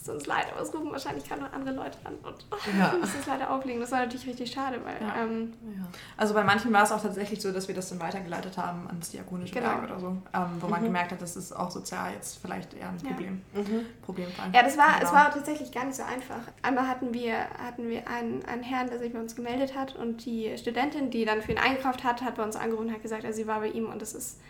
es 0.00 0.06
tut 0.06 0.14
uns 0.14 0.26
leid, 0.26 0.46
aber 0.50 0.62
es 0.62 0.72
rufen 0.72 0.90
wahrscheinlich 0.90 1.24
gerade 1.28 1.42
noch 1.42 1.52
andere 1.52 1.74
Leute 1.74 1.98
an 2.04 2.14
und 2.22 2.46
ja. 2.78 2.94
müssen 2.98 3.20
es 3.20 3.26
leider 3.26 3.50
auflegen. 3.50 3.80
Das 3.80 3.92
war 3.92 4.00
natürlich 4.00 4.26
richtig 4.26 4.50
schade, 4.50 4.80
weil. 4.82 4.96
Ja. 5.06 5.22
Ähm, 5.22 5.52
ja. 5.62 5.84
Also 6.16 6.32
bei 6.32 6.42
manchen 6.42 6.72
war 6.72 6.84
es 6.84 6.92
auch 6.92 7.02
tatsächlich 7.02 7.42
so, 7.42 7.52
dass 7.52 7.68
wir 7.68 7.74
das 7.74 7.90
dann 7.90 8.00
weitergeleitet 8.00 8.56
haben 8.56 8.86
ans 8.88 9.10
Diakonische 9.10 9.52
genau. 9.52 9.66
Werk 9.66 9.84
oder 9.84 10.00
so, 10.00 10.06
ähm, 10.06 10.22
wo 10.60 10.66
mhm. 10.66 10.70
man 10.70 10.82
gemerkt 10.84 11.12
hat, 11.12 11.20
das 11.20 11.36
ist 11.36 11.52
auch 11.52 11.70
sozial 11.70 12.14
jetzt 12.14 12.38
vielleicht 12.40 12.72
eher 12.72 12.88
ein 12.88 12.96
Problem. 12.96 13.42
Mhm. 13.52 13.86
Problemfall. 14.02 14.50
Ja, 14.54 14.62
das 14.62 14.78
war, 14.78 14.94
genau. 14.94 15.04
es 15.04 15.12
war 15.12 15.30
tatsächlich 15.30 15.70
gar 15.70 15.84
nicht 15.84 15.96
so 15.96 16.02
einfach. 16.02 16.40
Einmal 16.62 16.88
hatten 16.88 17.12
wir, 17.12 17.36
hatten 17.62 17.88
wir 17.90 18.08
einen, 18.08 18.42
einen 18.46 18.62
Herrn, 18.62 18.88
der 18.88 18.98
sich 18.98 19.12
bei 19.12 19.20
uns 19.20 19.36
gemeldet 19.36 19.76
hat 19.76 19.96
und 19.96 20.24
die 20.24 20.56
Studentin, 20.56 21.10
die 21.10 21.26
dann 21.26 21.42
für 21.42 21.52
ihn 21.52 21.58
eingekauft 21.58 22.04
hat, 22.04 22.22
hat 22.22 22.36
bei 22.36 22.42
uns 22.42 22.56
angerufen 22.56 22.88
und 22.88 22.94
hat 22.94 23.02
gesagt, 23.02 23.26
also 23.26 23.36
sie 23.36 23.46
war 23.46 23.60
bei 23.60 23.68
ihm 23.68 23.86
und 23.86 24.00
das 24.00 24.14
ist 24.14 24.40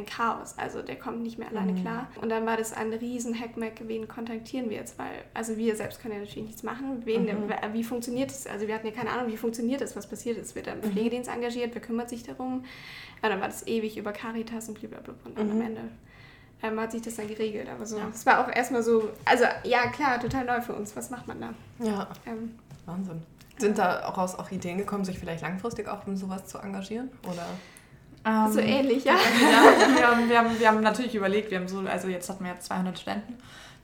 ein 0.00 0.06
Chaos. 0.06 0.54
Also 0.56 0.82
der 0.82 0.96
kommt 0.96 1.22
nicht 1.22 1.38
mehr 1.38 1.48
alleine 1.48 1.72
mhm. 1.72 1.82
klar. 1.82 2.08
Und 2.20 2.28
dann 2.28 2.46
war 2.46 2.56
das 2.56 2.72
ein 2.72 2.92
riesen 2.92 3.38
Hackmack, 3.38 3.74
wen 3.86 4.08
kontaktieren 4.08 4.70
wir 4.70 4.78
jetzt? 4.78 4.98
Weil, 4.98 5.24
also 5.34 5.56
wir 5.56 5.76
selbst 5.76 6.00
können 6.00 6.14
ja 6.14 6.20
natürlich 6.20 6.46
nichts 6.46 6.62
machen. 6.62 7.02
Wen, 7.04 7.24
mhm. 7.24 7.50
Wie 7.72 7.84
funktioniert 7.84 8.30
es? 8.30 8.46
Also 8.46 8.66
wir 8.66 8.74
hatten 8.74 8.86
ja 8.86 8.92
keine 8.92 9.10
Ahnung, 9.10 9.30
wie 9.30 9.36
funktioniert 9.36 9.80
es, 9.80 9.96
was 9.96 10.08
passiert 10.08 10.38
ist. 10.38 10.54
Wird 10.54 10.68
ein 10.68 10.78
mhm. 10.78 10.92
Pflegedienst 10.92 11.30
engagiert, 11.30 11.74
wer 11.74 11.82
kümmert 11.82 12.08
sich 12.08 12.22
darum? 12.22 12.64
Ja, 13.22 13.28
dann 13.28 13.40
war 13.40 13.48
das 13.48 13.66
ewig 13.66 13.96
über 13.96 14.12
Caritas 14.12 14.68
und 14.68 14.80
blablabla. 14.80 15.14
Und 15.24 15.38
dann 15.38 15.50
am 15.50 15.56
mhm. 15.56 15.62
Ende 15.62 15.80
ähm, 16.62 16.80
hat 16.80 16.92
sich 16.92 17.02
das 17.02 17.16
dann 17.16 17.28
geregelt. 17.28 17.68
Aber 17.68 17.86
so, 17.86 17.98
es 18.12 18.24
ja. 18.24 18.32
war 18.32 18.44
auch 18.44 18.54
erstmal 18.54 18.82
so, 18.82 19.10
also 19.24 19.44
ja 19.64 19.88
klar, 19.88 20.20
total 20.20 20.44
neu 20.44 20.60
für 20.60 20.74
uns. 20.74 20.94
Was 20.96 21.10
macht 21.10 21.26
man 21.26 21.40
da? 21.40 21.54
Ja. 21.84 22.08
Ähm, 22.26 22.54
Wahnsinn. 22.86 23.22
Sind 23.58 23.76
daraus 23.76 24.36
auch 24.36 24.50
Ideen 24.50 24.78
gekommen, 24.78 25.04
sich 25.04 25.18
vielleicht 25.18 25.42
langfristig 25.42 25.86
auch 25.86 26.06
in 26.06 26.16
sowas 26.16 26.46
zu 26.46 26.58
engagieren? 26.58 27.10
Oder? 27.24 27.46
Ähm, 28.24 28.52
so 28.52 28.60
ähnlich, 28.60 29.04
ja. 29.04 29.14
ja 29.40 29.96
wir, 29.96 30.06
haben, 30.06 30.28
wir, 30.28 30.38
haben, 30.38 30.58
wir 30.58 30.68
haben 30.68 30.80
natürlich 30.80 31.14
überlegt, 31.14 31.50
wir 31.50 31.58
haben 31.58 31.68
so, 31.68 31.80
also 31.80 32.08
jetzt 32.08 32.28
hatten 32.28 32.44
wir 32.44 32.52
jetzt 32.52 32.66
200 32.66 32.98
Studenten, 32.98 33.34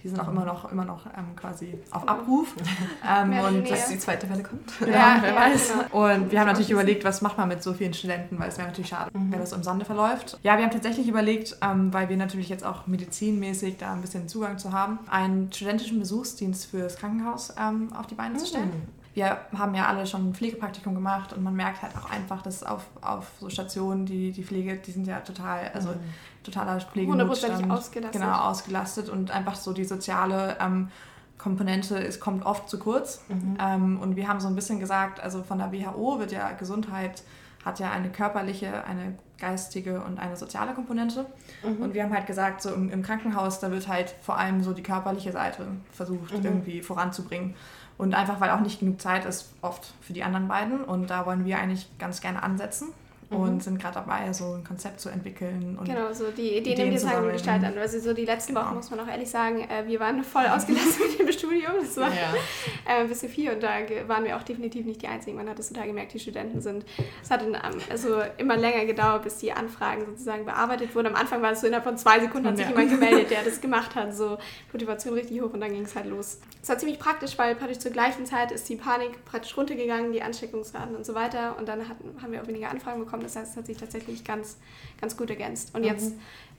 die 0.02 0.09
sind 0.09 0.21
auch 0.21 0.28
immer 0.28 0.45
noch, 0.45 0.71
immer 0.71 0.85
noch 0.85 1.07
ähm, 1.07 1.35
quasi 1.37 1.78
auf 1.90 2.07
Abruf. 2.07 2.55
Ähm, 3.09 3.38
und 3.38 3.71
dass 3.71 3.88
die 3.88 3.99
zweite 4.00 4.28
Welle 4.28 4.43
kommt. 4.43 4.73
Ja, 4.81 4.88
ja 4.88 5.19
wer 5.21 5.31
ja, 5.31 5.37
weiß. 5.37 5.73
Genau. 5.90 6.12
Und 6.12 6.33
wir 6.33 6.40
haben 6.40 6.49
natürlich 6.49 6.73
überlegt, 6.73 7.05
was 7.05 7.23
macht 7.23 7.38
man 7.38 7.47
mit 7.47 7.62
so 7.62 7.73
vielen 7.73 7.95
Studenten, 7.95 8.37
weil 8.40 8.49
es 8.49 8.59
wäre 8.59 8.66
natürlich 8.66 8.88
schade, 8.88 9.16
mhm. 9.16 9.31
wenn 9.31 9.38
das 9.38 9.52
im 9.52 9.62
Sande 9.62 9.85
verläuft. 9.85 10.37
Ja, 10.43 10.57
wir 10.57 10.64
haben 10.64 10.73
tatsächlich 10.73 11.07
überlegt, 11.07 11.57
ähm, 11.62 11.95
weil 11.95 12.09
wir 12.09 12.16
natürlich 12.16 12.49
jetzt 12.49 12.64
auch 12.64 12.88
medizinmäßig 12.88 13.76
da 13.76 13.93
ein 13.93 14.00
bisschen 14.00 14.26
Zugang 14.26 14.59
zu 14.59 14.73
haben, 14.73 14.99
einen 15.09 15.52
studentischen 15.52 16.00
Besuchsdienst 16.00 16.66
fürs 16.66 16.97
Krankenhaus 16.97 17.55
ähm, 17.57 17.93
auf 17.97 18.09
die 18.09 18.16
Beine 18.16 18.35
mhm. 18.35 18.38
zu 18.38 18.47
stellen 18.47 18.73
wir 19.16 19.38
haben 19.56 19.75
ja 19.75 19.87
alle 19.87 20.06
schon 20.06 20.28
ein 20.28 20.35
Pflegepraktikum 20.35 20.94
gemacht 20.94 21.32
und 21.32 21.42
man 21.42 21.54
merkt 21.54 21.80
halt 21.80 21.96
auch 21.96 22.11
einfach, 22.11 22.42
dass 22.42 22.62
auf, 22.62 22.87
auf 23.00 23.30
so 23.40 23.49
Stationen, 23.49 24.04
die, 24.04 24.30
die 24.30 24.44
Pflege, 24.44 24.76
die 24.76 24.90
sind 24.90 25.06
ja 25.06 25.20
total, 25.20 25.70
also 25.73 25.88
mhm. 25.88 26.00
totaler 26.44 26.78
Pflegenotstand. 26.78 27.70
ausgelastet. 27.70 28.20
Genau, 28.20 28.35
ausgelastet 28.35 29.08
und 29.08 29.30
einfach 29.30 29.54
so 29.54 29.73
die 29.73 29.87
soziale 29.87 30.58
ähm, 30.61 30.90
Komponente 31.38 31.96
ist, 31.96 32.20
kommt 32.20 32.44
oft 32.44 32.68
zu 32.68 32.78
kurz. 32.78 33.23
Mhm. 33.28 33.56
Ähm, 33.58 34.00
und 34.00 34.16
wir 34.16 34.28
haben 34.28 34.38
so 34.38 34.49
ein 34.49 34.54
bisschen 34.54 34.80
gesagt, 34.80 35.18
also 35.18 35.42
von 35.42 35.58
der 35.58 35.73
WHO 35.73 36.18
wird 36.18 36.32
ja 36.32 36.52
Gesundheit 36.52 37.23
hat 37.64 37.80
ja 37.80 37.90
eine 37.90 38.11
körperliche, 38.11 38.85
eine 38.85 39.16
geistige 39.38 40.00
und 40.00 40.18
eine 40.18 40.37
soziale 40.37 40.73
Komponente. 40.73 41.26
Mhm. 41.64 41.82
Und 41.82 41.94
wir 41.94 42.04
haben 42.04 42.14
halt 42.14 42.26
gesagt, 42.26 42.62
so 42.62 42.73
im, 42.73 42.90
im, 42.90 43.02
Krankenhaus, 43.02 43.61
da 43.61 43.70
wird 43.70 43.88
halt 43.88 44.14
vor 44.20 44.38
allem 44.38 44.62
so 44.62 44.73
die 44.73 44.85
körperliche 44.85 45.32
Seite 45.32 45.66
versucht 45.90 46.38
mhm. 46.38 46.44
irgendwie 46.44 46.82
voranzubringen. 46.82 47.54
Und 47.99 48.15
einfach, 48.15 48.41
weil 48.41 48.50
auch 48.50 48.61
nicht 48.61 48.81
genug 48.81 49.00
Zeit 49.00 49.25
ist, 49.25 49.53
oft 49.62 49.93
für 50.00 50.12
die 50.12 50.23
anderen 50.23 50.49
beiden. 50.49 50.85
Und 50.85 51.09
da 51.09 51.25
wollen 51.26 51.45
wir 51.45 51.59
eigentlich 51.59 51.88
ganz 51.99 52.21
gerne 52.21 52.43
ansetzen 52.43 52.88
mhm. 53.30 53.37
und 53.37 53.62
sind 53.62 53.80
gerade 53.80 53.95
dabei, 53.95 54.33
so 54.33 54.54
ein 54.54 54.64
Konzept 54.64 55.00
zu 55.00 55.09
entwickeln. 55.09 55.76
Und 55.78 55.87
genau, 55.87 56.12
so 56.12 56.30
die 56.30 56.56
Ideen, 56.56 56.75
Ideen 56.75 56.88
im 56.88 56.95
Design 56.95 57.33
gestalten. 57.33 57.78
Also 57.78 57.99
so 57.99 58.12
die 58.12 58.25
letzten 58.25 58.54
genau. 58.54 58.66
Wochen, 58.66 58.76
muss 58.76 58.90
man 58.90 59.00
auch 59.00 59.09
ehrlich 59.09 59.30
sagen, 59.30 59.61
äh, 59.61 59.87
wir 59.87 60.00
waren 60.00 60.23
voll 60.25 60.47
ausgelastet 60.47 61.18
mit 61.18 61.18
dem 61.21 61.33
Studium. 61.33 61.73
Das 61.80 61.97
war 61.97 62.09
ja. 62.09 62.35
äh, 62.87 63.00
ein 63.00 63.09
bisschen 63.09 63.28
viel 63.28 63.50
und 63.50 63.62
da 63.62 63.71
waren 64.06 64.25
wir 64.25 64.37
auch 64.37 64.42
definitiv 64.42 64.87
nicht 64.87 65.02
die 65.02 65.09
Einzigen. 65.09 65.37
Man 65.37 65.49
hat 65.49 65.59
es 65.59 65.68
total 65.68 65.87
gemerkt, 65.87 66.14
die 66.14 66.18
Studenten 66.18 66.61
sind. 66.61 66.85
Es 67.23 67.30
hat 67.30 67.42
dann, 67.42 67.56
also 67.90 68.21
immer 68.38 68.56
länger 68.56 68.87
gedauert, 68.87 69.23
bis 69.23 69.38
die 69.38 69.52
Anfragen 69.52 70.04
sozusagen 70.06 70.45
bearbeitet 70.45 70.95
wurden. 70.95 71.09
Am 71.09 71.14
Anfang 71.14 71.42
war 71.42 71.52
es 71.52 71.61
so 71.61 71.66
innerhalb 71.66 71.85
von 71.85 71.97
zwei 71.97 72.21
Sekunden 72.21 72.49
hat 72.49 72.56
sich 72.56 72.68
jemand 72.68 72.90
gemeldet, 72.90 73.30
der 73.30 73.42
das 73.45 73.61
gemacht 73.61 73.95
hat. 73.95 74.14
So 74.14 74.38
Motivation 74.73 75.14
richtig 75.14 75.40
hoch 75.40 75.52
und 75.52 75.61
dann 75.61 75.73
ging 75.73 75.83
es 75.83 75.95
halt 75.95 76.06
los. 76.06 76.38
Es 76.62 76.68
war 76.68 76.78
ziemlich 76.78 76.99
praktisch, 76.99 77.38
weil 77.38 77.54
praktisch 77.54 77.78
zur 77.78 77.92
gleichen 77.92 78.26
Zeit 78.26 78.50
ist 78.52 78.68
die 78.68 78.76
Panik 78.76 79.25
praktisch 79.25 79.56
runtergegangen, 79.56 80.12
die 80.12 80.23
Ansteckungsraten 80.23 80.97
und 80.97 81.06
so 81.06 81.14
weiter. 81.14 81.56
Und 81.59 81.68
dann 81.68 81.88
hatten, 81.88 82.21
haben 82.23 82.33
wir 82.33 82.42
auch 82.42 82.47
weniger 82.47 82.71
Anfragen 82.71 83.00
bekommen. 83.00 83.15
Das 83.23 83.37
heißt, 83.37 83.52
es 83.52 83.56
hat 83.56 83.66
sich 83.66 83.76
tatsächlich 83.76 84.25
ganz, 84.25 84.56
ganz 85.00 85.16
gut 85.16 85.30
ergänzt. 85.30 85.75
Und 85.75 85.82
mhm. 85.82 85.88
jetzt 85.88 86.12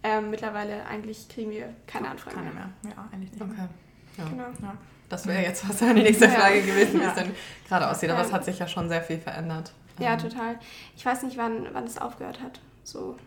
ähm, 0.04 0.30
mittlerweile 0.30 0.86
eigentlich 0.86 1.28
kriegen 1.30 1.52
wir 1.52 1.74
keine 1.86 2.10
Anfragen 2.10 2.38
keine 2.38 2.52
mehr. 2.52 2.70
mehr. 2.84 2.94
Ja, 2.96 3.08
eigentlich 3.12 3.32
nicht. 3.32 3.42
Okay. 3.42 3.68
Ja. 4.18 4.26
Genau. 4.26 4.44
Ja. 4.62 4.78
Das 5.10 5.26
wäre 5.26 5.42
jetzt 5.42 5.64
fast 5.64 5.82
die 5.82 5.94
nächste 5.94 6.28
Frage 6.28 6.62
gewesen, 6.62 7.00
wie 7.00 7.06
es 7.06 7.14
denn 7.14 7.32
gerade 7.68 7.90
aussieht. 7.90 8.10
Aber 8.10 8.22
es 8.22 8.32
hat 8.34 8.44
sich 8.44 8.60
ja 8.60 8.68
schon 8.68 8.90
sehr 8.90 9.02
viel 9.02 9.20
verändert. 9.20 9.72
Ja, 10.00 10.14
ähm. 10.14 10.20
total. 10.20 10.60
Ich 10.96 11.06
weiß 11.06 11.24
nicht, 11.24 11.38
wann, 11.38 11.68
wann 11.74 11.86
es 11.86 11.98
aufgehört 11.98 12.42
hat. 12.42 12.60
So. 12.84 13.18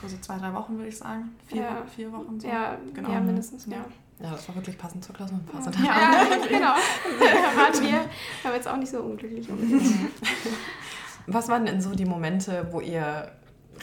Vor 0.00 0.08
so 0.08 0.16
zwei, 0.18 0.36
drei 0.38 0.52
Wochen 0.52 0.76
würde 0.76 0.88
ich 0.88 0.98
sagen. 0.98 1.34
Vier, 1.46 1.62
ja. 1.62 1.82
vier 1.94 2.12
Wochen 2.12 2.38
so. 2.38 2.48
Ja, 2.48 2.76
genau. 2.92 3.10
ja 3.10 3.20
mindestens. 3.20 3.66
Ja. 3.66 3.84
Ja, 4.22 4.30
das 4.30 4.46
war 4.48 4.54
wirklich 4.54 4.78
passend 4.78 5.04
zur 5.04 5.14
Klausurenphase. 5.14 5.70
Ja, 5.84 5.84
ja 5.84 6.46
genau. 6.48 6.74
Da 7.18 7.56
waren 7.56 7.82
wir 7.82 8.04
aber 8.44 8.54
jetzt 8.54 8.68
auch 8.68 8.76
nicht 8.76 8.90
so 8.90 9.00
unglücklich 9.00 9.48
Was 11.26 11.48
waren 11.48 11.66
denn 11.66 11.80
so 11.80 11.94
die 11.94 12.04
Momente, 12.04 12.68
wo 12.70 12.80
ihr 12.80 13.30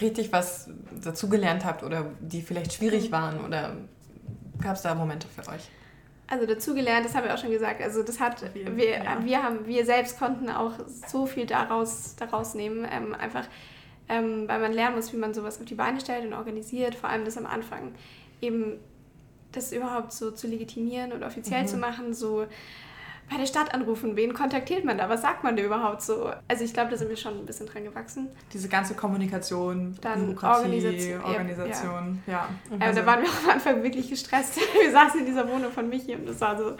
richtig 0.01 0.31
was 0.31 0.69
dazugelernt 1.03 1.65
habt 1.65 1.84
oder 1.84 2.05
die 2.19 2.41
vielleicht 2.41 2.74
schwierig 2.74 3.12
waren 3.12 3.43
oder 3.43 3.75
gab 4.62 4.75
es 4.75 4.81
da 4.81 4.93
Momente 4.96 5.28
für 5.28 5.49
euch? 5.49 5.69
Also 6.28 6.45
dazugelernt, 6.45 7.06
das 7.06 7.15
haben 7.15 7.25
wir 7.25 7.34
auch 7.34 7.39
schon 7.39 7.49
gesagt. 7.49 7.82
Also 7.82 8.04
das 8.04 8.19
hat 8.19 8.43
wir, 8.54 8.89
ja. 8.89 9.23
wir 9.23 9.43
haben 9.43 9.65
wir 9.65 9.84
selbst 9.86 10.19
konnten 10.19 10.49
auch 10.49 10.73
so 11.08 11.25
viel 11.25 11.47
daraus 11.47 12.15
daraus 12.17 12.54
nehmen, 12.54 12.88
ähm, 12.89 13.15
einfach 13.15 13.45
ähm, 14.10 14.47
weil 14.47 14.60
man 14.60 14.73
lernen 14.73 14.95
muss, 14.95 15.13
wie 15.13 15.17
man 15.17 15.34
sowas 15.34 15.60
auf 15.60 15.65
die 15.65 15.75
Beine 15.75 15.99
stellt 16.02 16.25
und 16.25 16.34
organisiert. 16.34 16.95
Vor 16.95 17.10
allem 17.10 17.25
das 17.25 17.38
am 17.38 17.45
Anfang 17.45 17.93
eben 18.41 18.80
das 19.52 19.71
überhaupt 19.71 20.12
so 20.12 20.32
zu 20.32 20.47
legitimieren 20.47 21.12
und 21.12 21.23
offiziell 21.23 21.63
mhm. 21.63 21.67
zu 21.67 21.78
machen, 21.78 22.13
so 22.13 22.45
bei 23.29 23.37
der 23.37 23.45
Stadt 23.45 23.73
anrufen, 23.73 24.15
wen 24.15 24.33
kontaktiert 24.33 24.85
man 24.85 24.97
da, 24.97 25.07
was 25.07 25.21
sagt 25.21 25.43
man 25.43 25.55
da 25.55 25.63
überhaupt 25.63 26.01
so? 26.01 26.31
Also 26.47 26.63
ich 26.63 26.73
glaube, 26.73 26.91
da 26.91 26.97
sind 26.97 27.09
wir 27.09 27.17
schon 27.17 27.37
ein 27.37 27.45
bisschen 27.45 27.67
dran 27.67 27.83
gewachsen. 27.83 28.29
Diese 28.51 28.67
ganze 28.67 28.95
Kommunikation, 28.95 29.95
Dann 30.01 30.25
Bürokratie, 30.25 30.63
Organisation, 30.63 31.23
Organisation 31.23 32.23
ja. 32.25 32.33
ja. 32.33 32.49
ja. 32.71 32.85
Also, 32.85 33.01
da 33.01 33.05
waren 33.05 33.21
wir 33.21 33.29
am 33.29 33.49
Anfang 33.51 33.83
wirklich 33.83 34.09
gestresst. 34.09 34.59
Wir 34.73 34.91
saßen 34.91 35.19
in 35.19 35.25
dieser 35.25 35.47
Wohnung 35.47 35.71
von 35.71 35.89
Michi 35.89 36.15
und 36.15 36.27
das 36.27 36.41
war 36.41 36.57
so, 36.57 36.75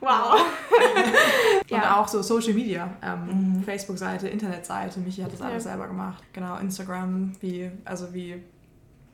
wow. 0.00 0.44
und 1.70 1.70
ja. 1.70 2.00
auch 2.00 2.08
so 2.08 2.22
Social 2.22 2.54
Media, 2.54 2.90
ähm, 3.02 3.58
mhm. 3.58 3.62
Facebook-Seite, 3.62 4.28
Internetseite, 4.28 5.00
Michi 5.00 5.22
hat 5.22 5.32
das 5.32 5.42
alles 5.42 5.64
selber 5.64 5.86
gemacht. 5.86 6.22
Genau, 6.32 6.58
Instagram, 6.58 7.32
wie, 7.40 7.70
also 7.84 8.12
wie 8.12 8.42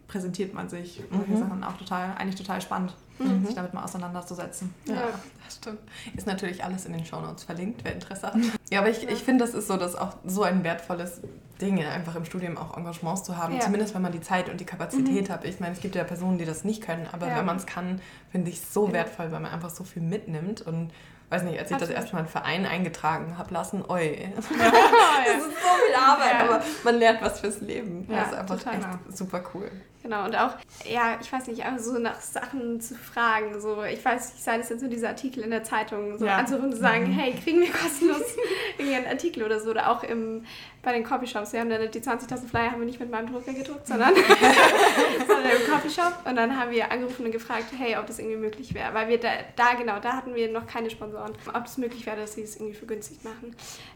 präsentiert 0.08 0.54
man 0.54 0.68
sich. 0.68 1.02
Solche 1.10 1.30
mhm. 1.32 1.38
Sachen 1.38 1.64
auch 1.64 1.76
total, 1.76 2.14
eigentlich 2.16 2.36
total 2.36 2.60
spannend, 2.60 2.94
mhm. 3.28 3.46
sich 3.46 3.54
damit 3.54 3.74
mal 3.74 3.84
auseinanderzusetzen. 3.84 4.74
Ja, 4.86 4.94
ja, 4.94 5.08
das 5.44 5.56
stimmt. 5.56 5.80
Ist 6.16 6.26
natürlich 6.26 6.64
alles 6.64 6.86
in 6.86 6.92
den 6.92 7.04
Shownotes 7.04 7.44
verlinkt, 7.44 7.84
wer 7.84 7.94
Interesse 7.94 8.28
hat. 8.28 8.36
Ja, 8.70 8.80
aber 8.80 8.90
ich, 8.90 9.08
ich 9.08 9.22
finde, 9.22 9.44
das 9.44 9.54
ist 9.54 9.68
so, 9.68 9.76
dass 9.76 9.96
auch 9.96 10.16
so 10.24 10.42
ein 10.42 10.64
wertvolles 10.64 11.20
Ding, 11.60 11.84
einfach 11.84 12.14
im 12.16 12.24
Studium 12.24 12.56
auch 12.56 12.76
Engagements 12.76 13.24
zu 13.24 13.36
haben, 13.36 13.54
ja. 13.54 13.60
zumindest 13.60 13.94
wenn 13.94 14.02
man 14.02 14.12
die 14.12 14.20
Zeit 14.20 14.48
und 14.48 14.60
die 14.60 14.64
Kapazität 14.64 15.28
mhm. 15.28 15.32
hat. 15.32 15.44
Ich 15.44 15.60
meine, 15.60 15.74
es 15.74 15.80
gibt 15.80 15.94
ja 15.94 16.04
Personen, 16.04 16.38
die 16.38 16.44
das 16.44 16.64
nicht 16.64 16.82
können, 16.82 17.06
aber 17.12 17.28
ja. 17.28 17.36
wenn 17.36 17.44
man 17.44 17.56
es 17.56 17.66
kann, 17.66 18.00
finde 18.30 18.50
ich 18.50 18.56
es 18.56 18.72
so 18.72 18.92
wertvoll, 18.92 19.30
weil 19.30 19.40
man 19.40 19.52
einfach 19.52 19.70
so 19.70 19.84
viel 19.84 20.02
mitnimmt 20.02 20.62
und 20.62 20.90
weiß 21.30 21.44
nicht, 21.44 21.58
als 21.58 21.70
ich 21.70 21.76
Absolut. 21.76 21.82
das 21.82 21.90
erste 21.90 22.12
Mal 22.14 22.18
einen 22.20 22.28
Verein 22.28 22.66
eingetragen 22.66 23.38
habe 23.38 23.54
lassen, 23.54 23.84
oi. 23.88 24.32
das 24.36 24.44
ist 24.44 24.50
so 24.50 24.58
viel 24.58 25.94
Arbeit, 25.96 26.32
ja. 26.32 26.44
aber 26.44 26.64
man 26.82 26.94
lernt 26.96 27.22
was 27.22 27.40
fürs 27.40 27.60
Leben. 27.60 28.06
Ja, 28.08 28.18
das 28.18 28.32
ist 28.32 28.38
einfach 28.38 28.54
echt 28.56 28.82
genau. 28.82 28.98
super 29.08 29.42
cool. 29.54 29.70
Genau, 30.02 30.24
und 30.24 30.34
auch, 30.34 30.52
ja, 30.90 31.18
ich 31.20 31.30
weiß 31.30 31.46
nicht, 31.48 31.62
einfach 31.64 31.82
so 31.82 31.98
nach 31.98 32.20
Sachen 32.20 32.80
zu 32.80 32.94
fragen. 33.12 33.60
So, 33.60 33.82
ich 33.82 34.04
weiß, 34.04 34.34
ich 34.36 34.42
sei 34.42 34.58
das 34.58 34.68
jetzt 34.68 34.80
nur 34.80 34.90
diese 34.90 35.08
Artikel 35.08 35.42
in 35.42 35.50
der 35.50 35.64
Zeitung, 35.64 36.18
so 36.18 36.26
ja. 36.26 36.38
anzurufen 36.38 36.68
und 36.68 36.74
zu 36.74 36.80
sagen, 36.80 37.08
mhm. 37.08 37.12
hey, 37.12 37.34
kriegen 37.34 37.60
wir 37.60 37.70
kostenlos 37.70 38.22
irgendwie 38.78 38.96
einen 38.96 39.06
Artikel 39.06 39.42
oder 39.42 39.60
so. 39.60 39.70
Oder 39.70 39.90
auch 39.90 40.02
im, 40.02 40.44
bei 40.82 40.92
den 40.92 41.04
Copyshops. 41.04 41.52
Wir 41.52 41.60
haben 41.60 41.70
dann 41.70 41.90
die 41.90 42.00
20.000 42.00 42.48
Flyer 42.48 42.70
haben 42.70 42.80
wir 42.80 42.86
nicht 42.86 43.00
mit 43.00 43.10
meinem 43.10 43.30
Drucker 43.30 43.52
gedruckt, 43.52 43.86
sondern, 43.86 44.14
sondern 45.26 45.52
im 45.52 45.70
Copyshop. 45.70 46.24
Und 46.24 46.36
dann 46.36 46.58
haben 46.58 46.70
wir 46.70 46.90
angerufen 46.90 47.26
und 47.26 47.32
gefragt, 47.32 47.66
hey, 47.76 47.96
ob 47.98 48.06
das 48.06 48.18
irgendwie 48.18 48.38
möglich 48.38 48.74
wäre. 48.74 48.94
Weil 48.94 49.08
wir 49.08 49.18
da, 49.18 49.30
da, 49.56 49.74
genau, 49.74 49.98
da 50.00 50.14
hatten 50.16 50.34
wir 50.34 50.50
noch 50.50 50.66
keine 50.66 50.90
Sponsoren. 50.90 51.32
Ob 51.48 51.64
das 51.64 51.78
möglich 51.78 52.06
wäre, 52.06 52.16
dass 52.16 52.34
sie 52.34 52.42
es 52.42 52.56
irgendwie 52.56 52.74
vergünstigt 52.74 53.24
machen. 53.24 53.54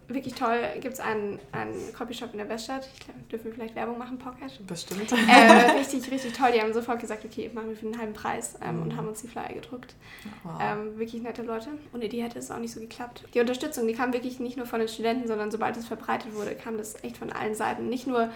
Wirklich 0.09 0.35
toll, 0.35 0.59
gibt 0.81 0.95
es 0.95 1.01
einen, 1.01 1.39
einen 1.53 1.95
Copyshop 1.97 2.33
in 2.33 2.39
der 2.39 2.49
Weststadt. 2.49 2.87
Ich 2.93 3.01
glaube, 3.01 3.21
dürfen 3.31 3.47
wir 3.47 3.55
vielleicht 3.55 3.75
Werbung 3.75 3.97
machen, 3.97 4.19
Pocket? 4.19 4.67
Bestimmt. 4.67 5.11
Äh, 5.13 5.79
richtig, 5.79 6.11
richtig 6.11 6.35
toll. 6.35 6.53
Die 6.53 6.61
haben 6.61 6.75
sofort 6.75 7.01
gesagt, 7.01 7.25
okay, 7.25 7.51
machen 7.55 7.71
wir 7.71 7.77
für 7.77 7.87
einen 7.87 7.99
halben 7.99 8.13
Preis 8.13 8.57
ähm, 8.63 8.83
und 8.83 8.97
haben 8.97 9.04
uns 9.09 9.23
die 9.23 9.29
Flyer 9.29 9.53
gedruckt. 9.53 9.95
Wow. 10.43 10.61
Ähm, 10.61 10.99
wirklich 10.99 11.23
nette 11.23 11.43
Leute. 11.43 11.69
Ohne 11.93 12.09
die 12.09 12.23
hätte 12.23 12.39
es 12.39 12.51
auch 12.51 12.59
nicht 12.59 12.73
so 12.73 12.81
geklappt. 12.81 13.25
Die 13.35 13.41
Unterstützung, 13.41 13.87
die 13.87 13.95
kam 13.95 14.13
wirklich 14.13 14.41
nicht 14.41 14.57
nur 14.57 14.67
von 14.67 14.81
den 14.81 14.89
Studenten, 14.89 15.27
sondern 15.27 15.51
sobald 15.51 15.77
es 15.77 15.87
verbreitet 15.87 16.35
wurde, 16.35 16.55
kam 16.55 16.77
das 16.77 17.03
echt 17.03 17.17
von 17.17 17.33
allen 17.33 17.55
Seiten. 17.55 17.89
Nicht 17.89 18.07
nur 18.07 18.31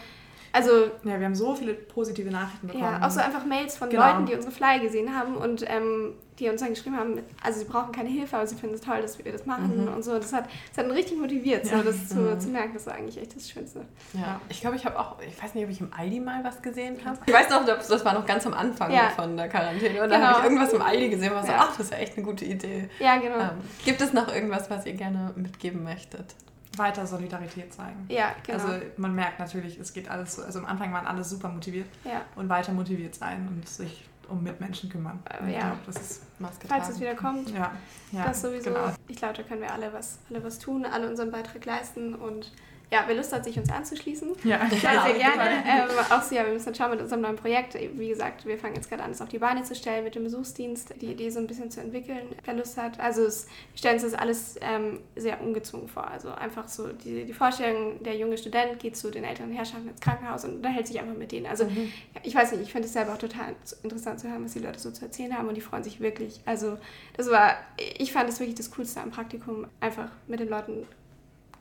also, 0.52 0.70
ja, 1.04 1.18
wir 1.18 1.26
haben 1.26 1.34
so 1.34 1.54
viele 1.54 1.74
positive 1.74 2.30
Nachrichten 2.30 2.68
bekommen. 2.68 2.84
Ja, 2.84 3.06
auch 3.06 3.10
so 3.10 3.20
einfach 3.20 3.44
Mails 3.44 3.76
von 3.76 3.90
genau. 3.90 4.06
Leuten, 4.06 4.26
die 4.26 4.34
unsere 4.34 4.52
Flyer 4.52 4.78
gesehen 4.78 5.14
haben 5.16 5.36
und 5.36 5.64
ähm, 5.68 6.14
die 6.38 6.48
uns 6.48 6.60
dann 6.60 6.70
geschrieben 6.70 6.96
haben, 6.96 7.20
also 7.42 7.58
sie 7.58 7.64
brauchen 7.64 7.92
keine 7.92 8.08
Hilfe, 8.08 8.36
aber 8.36 8.46
sie 8.46 8.54
finden 8.54 8.76
es 8.76 8.80
toll, 8.80 9.00
dass 9.02 9.22
wir 9.22 9.32
das 9.32 9.44
machen 9.46 9.82
mhm. 9.82 9.94
und 9.94 10.04
so. 10.04 10.14
Das 10.18 10.32
hat, 10.32 10.44
das 10.68 10.78
hat 10.78 10.86
ihn 10.86 10.92
richtig 10.92 11.18
motiviert, 11.18 11.66
ja. 11.66 11.78
so, 11.78 11.82
das 11.82 12.08
zu, 12.08 12.16
mhm. 12.16 12.40
zu 12.40 12.48
merken. 12.48 12.74
Das 12.74 12.82
ist 12.82 12.88
eigentlich 12.88 13.20
echt 13.20 13.34
das 13.34 13.50
Schönste. 13.50 13.84
Ja, 14.12 14.40
ich 14.48 14.60
glaube, 14.60 14.76
ich 14.76 14.86
habe 14.86 14.98
auch, 14.98 15.16
ich 15.20 15.42
weiß 15.42 15.54
nicht, 15.54 15.64
ob 15.64 15.70
ich 15.70 15.80
im 15.80 15.92
Aldi 15.92 16.20
mal 16.20 16.44
was 16.44 16.62
gesehen 16.62 16.96
habe. 17.04 17.18
Ich 17.26 17.32
weiß 17.32 17.50
noch, 17.50 17.64
das 17.64 18.04
war 18.04 18.14
noch 18.14 18.26
ganz 18.26 18.46
am 18.46 18.54
Anfang 18.54 18.92
ja. 18.92 19.10
von 19.10 19.36
der 19.36 19.48
Quarantäne. 19.48 20.02
Und 20.02 20.10
genau. 20.10 20.20
da 20.20 20.28
habe 20.28 20.38
ich 20.38 20.44
irgendwas 20.44 20.72
im 20.72 20.82
Aldi 20.82 21.08
gesehen, 21.08 21.32
was 21.34 21.48
ja. 21.48 21.54
so, 21.54 21.58
ach, 21.58 21.76
das 21.76 21.86
ist 21.86 21.92
ja 21.92 21.98
echt 21.98 22.16
eine 22.16 22.24
gute 22.24 22.44
Idee. 22.44 22.88
Ja, 23.00 23.16
genau. 23.16 23.38
Ähm, 23.38 23.50
gibt 23.84 24.00
es 24.00 24.12
noch 24.12 24.32
irgendwas, 24.32 24.70
was 24.70 24.86
ihr 24.86 24.94
gerne 24.94 25.32
mitgeben 25.34 25.82
möchtet? 25.82 26.34
Weiter 26.78 27.06
Solidarität 27.06 27.72
zeigen. 27.72 28.06
Ja, 28.08 28.34
genau. 28.44 28.64
Also 28.64 28.80
man 28.96 29.14
merkt 29.14 29.38
natürlich, 29.38 29.78
es 29.78 29.92
geht 29.92 30.10
alles 30.10 30.36
so, 30.36 30.42
also 30.42 30.60
am 30.60 30.66
Anfang 30.66 30.92
waren 30.92 31.06
alle 31.06 31.24
super 31.24 31.48
motiviert 31.48 31.88
ja. 32.04 32.22
und 32.36 32.48
weiter 32.48 32.72
motiviert 32.72 33.14
sein 33.14 33.48
und 33.48 33.68
sich 33.68 34.08
um 34.28 34.42
Mitmenschen 34.42 34.90
kümmern. 34.90 35.20
Äh, 35.42 35.52
ja. 35.52 35.60
Glaub, 35.60 35.86
das 35.86 35.96
ist 35.96 36.22
Falls 36.68 36.88
es 36.88 37.00
wieder 37.00 37.14
kommt. 37.14 37.50
Ja, 37.50 37.72
ja 38.12 38.24
das 38.24 38.42
sowieso. 38.42 38.70
Genau. 38.70 38.92
Ich 39.08 39.16
glaube, 39.16 39.34
da 39.34 39.42
können 39.42 39.60
wir 39.60 39.72
alle 39.72 39.92
was, 39.92 40.18
alle 40.30 40.44
was 40.44 40.58
tun, 40.58 40.84
alle 40.84 41.08
unseren 41.08 41.30
Beitrag 41.30 41.64
leisten 41.64 42.14
und 42.14 42.52
ja, 42.90 43.04
wer 43.06 43.14
Lust 43.14 43.32
hat, 43.32 43.44
sich 43.44 43.58
uns 43.58 43.70
anzuschließen, 43.70 44.30
ja, 44.44 44.66
sehr, 44.70 44.80
sehr 44.80 45.14
gerne. 45.14 45.62
Ähm, 45.66 45.88
auch 46.10 46.22
so, 46.22 46.34
ja, 46.34 46.44
wir 46.44 46.52
müssen 46.52 46.74
schauen 46.74 46.92
mit 46.92 47.00
unserem 47.00 47.20
neuen 47.20 47.36
Projekt. 47.36 47.74
Wie 47.74 48.08
gesagt, 48.08 48.46
wir 48.46 48.58
fangen 48.58 48.76
jetzt 48.76 48.88
gerade 48.88 49.02
an, 49.02 49.10
es 49.10 49.20
auf 49.20 49.28
die 49.28 49.38
Beine 49.38 49.62
zu 49.62 49.74
stellen 49.74 50.04
mit 50.04 50.14
dem 50.14 50.24
Besuchsdienst, 50.24 50.94
die 51.00 51.06
Idee 51.06 51.28
so 51.28 51.38
ein 51.38 51.46
bisschen 51.46 51.70
zu 51.70 51.80
entwickeln, 51.80 52.28
wer 52.44 52.54
Lust 52.54 52.78
hat. 52.78 52.98
Also 52.98 53.22
es, 53.24 53.46
wir 53.72 53.78
stellen 53.78 53.94
uns 53.94 54.04
das 54.04 54.14
alles 54.14 54.56
ähm, 54.62 55.00
sehr 55.16 55.40
ungezwungen 55.42 55.88
vor. 55.88 56.08
Also 56.08 56.30
einfach 56.30 56.66
so 56.68 56.88
die, 56.88 57.24
die 57.24 57.32
Vorstellung, 57.34 58.02
der 58.02 58.16
junge 58.16 58.38
Student 58.38 58.78
geht 58.78 58.96
zu 58.96 59.10
den 59.10 59.24
älteren 59.24 59.52
Herrschaften 59.52 59.88
ins 59.88 60.00
Krankenhaus 60.00 60.44
und 60.44 60.56
unterhält 60.56 60.86
sich 60.86 60.98
einfach 60.98 61.16
mit 61.16 61.30
denen. 61.30 61.46
Also 61.46 61.64
mhm. 61.64 61.92
ich 62.22 62.34
weiß 62.34 62.52
nicht, 62.52 62.62
ich 62.62 62.72
finde 62.72 62.86
es 62.86 62.94
selber 62.94 63.12
auch 63.12 63.18
total 63.18 63.54
interessant 63.82 64.20
zu 64.20 64.30
hören, 64.30 64.44
was 64.44 64.54
die 64.54 64.60
Leute 64.60 64.78
so 64.78 64.90
zu 64.90 65.04
erzählen 65.04 65.36
haben 65.36 65.48
und 65.48 65.56
die 65.56 65.60
freuen 65.60 65.84
sich 65.84 66.00
wirklich. 66.00 66.40
Also 66.46 66.78
das 67.18 67.30
war, 67.30 67.56
ich 67.98 68.12
fand 68.12 68.30
es 68.30 68.40
wirklich 68.40 68.56
das 68.56 68.70
Coolste 68.70 69.00
am 69.00 69.10
Praktikum, 69.10 69.66
einfach 69.80 70.08
mit 70.26 70.40
den 70.40 70.48
Leuten 70.48 70.86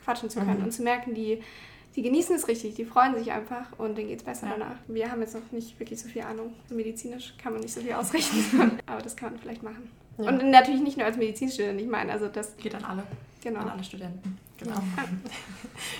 quatschen 0.08 0.30
zu 0.30 0.40
können 0.40 0.60
mhm. 0.60 0.66
und 0.66 0.72
zu 0.72 0.84
merken, 0.84 1.14
die, 1.14 1.42
die 1.96 2.02
genießen 2.02 2.36
es 2.36 2.48
richtig, 2.48 2.76
die 2.76 2.86
freuen 2.86 3.16
sich 3.16 3.32
einfach 3.32 3.78
und 3.78 3.98
denen 3.98 4.08
geht 4.08 4.20
es 4.20 4.24
besser 4.24 4.48
ja. 4.48 4.54
danach. 4.58 4.76
Wir 4.88 5.12
haben 5.12 5.20
jetzt 5.20 5.36
noch 5.36 5.52
nicht 5.52 5.78
wirklich 5.80 6.00
so 6.00 6.08
viel 6.08 6.22
Ahnung. 6.22 6.54
Medizinisch 6.70 7.34
kann 7.42 7.52
man 7.52 7.62
nicht 7.62 7.74
so 7.74 7.82
viel 7.82 7.94
ausrichten, 7.94 8.80
aber 8.86 9.02
das 9.02 9.18
kann 9.18 9.32
man 9.32 9.40
vielleicht 9.42 9.64
machen. 9.64 9.92
Ja. 10.18 10.30
Und 10.30 10.50
natürlich 10.50 10.82
nicht 10.82 10.98
nur 10.98 11.06
als 11.06 11.18
Medizinstudent, 11.18 11.80
ich 11.82 11.88
meine, 11.88 12.12
also 12.12 12.28
das 12.28 12.56
geht 12.56 12.74
an 12.74 12.86
alle. 12.86 13.04
Genau. 13.44 13.60
An 13.60 13.70
alle 13.70 13.84
Studenten. 13.84 14.38
Genau. 14.58 14.76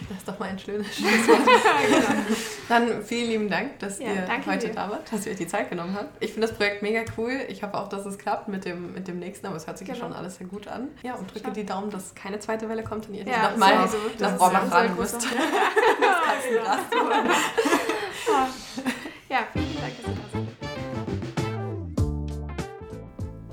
Das 0.10 0.18
ist 0.18 0.28
doch 0.28 0.40
mal 0.40 0.50
ein 0.50 0.58
schönes 0.58 0.88
Schlusswort. 0.96 1.46
genau. 1.46 2.36
Dann 2.70 3.02
vielen 3.04 3.30
lieben 3.30 3.50
Dank, 3.50 3.80
dass 3.80 4.00
ja, 4.00 4.08
ihr 4.08 4.46
heute 4.46 4.68
dir. 4.68 4.76
da 4.76 4.90
wart, 4.90 5.12
dass 5.12 5.26
ihr 5.26 5.32
euch 5.32 5.38
die 5.38 5.48
Zeit 5.48 5.70
genommen 5.70 5.96
habt. 5.96 6.22
Ich 6.22 6.34
finde 6.34 6.48
das 6.48 6.56
Projekt 6.56 6.82
mega 6.82 7.02
cool. 7.18 7.40
Ich 7.48 7.64
hoffe 7.64 7.76
auch, 7.76 7.88
dass 7.88 8.06
es 8.06 8.18
klappt 8.18 8.48
mit 8.48 8.66
dem, 8.66 8.94
mit 8.94 9.08
dem 9.08 9.20
nächsten, 9.20 9.48
aber 9.48 9.56
es 9.56 9.68
hört 9.68 9.78
sich 9.78 9.88
genau. 9.88 10.00
ja 10.00 10.06
schon 10.06 10.14
alles 10.14 10.38
sehr 10.38 10.48
gut 10.48 10.68
an. 10.68 10.90
Ja, 11.04 11.16
und 11.16 11.34
drücke 11.34 11.52
die 11.52 11.66
Daumen, 11.66 11.90
dass 11.90 12.14
keine 12.14 12.40
zweite 12.40 12.68
Welle 12.70 12.84
kommt 12.84 13.08
und 13.08 13.16
ihr 13.16 13.26
ja, 13.26 13.52
nochmal 13.52 13.88
so, 13.88 13.98
nach 14.20 14.40
Rohrbach 14.40 14.72
ran 14.72 14.96
müsst. 14.96 15.16
das 15.16 15.24
Katzengras 15.24 16.90
zu 16.92 17.00
holen. 17.00 17.30
Ja, 18.28 18.48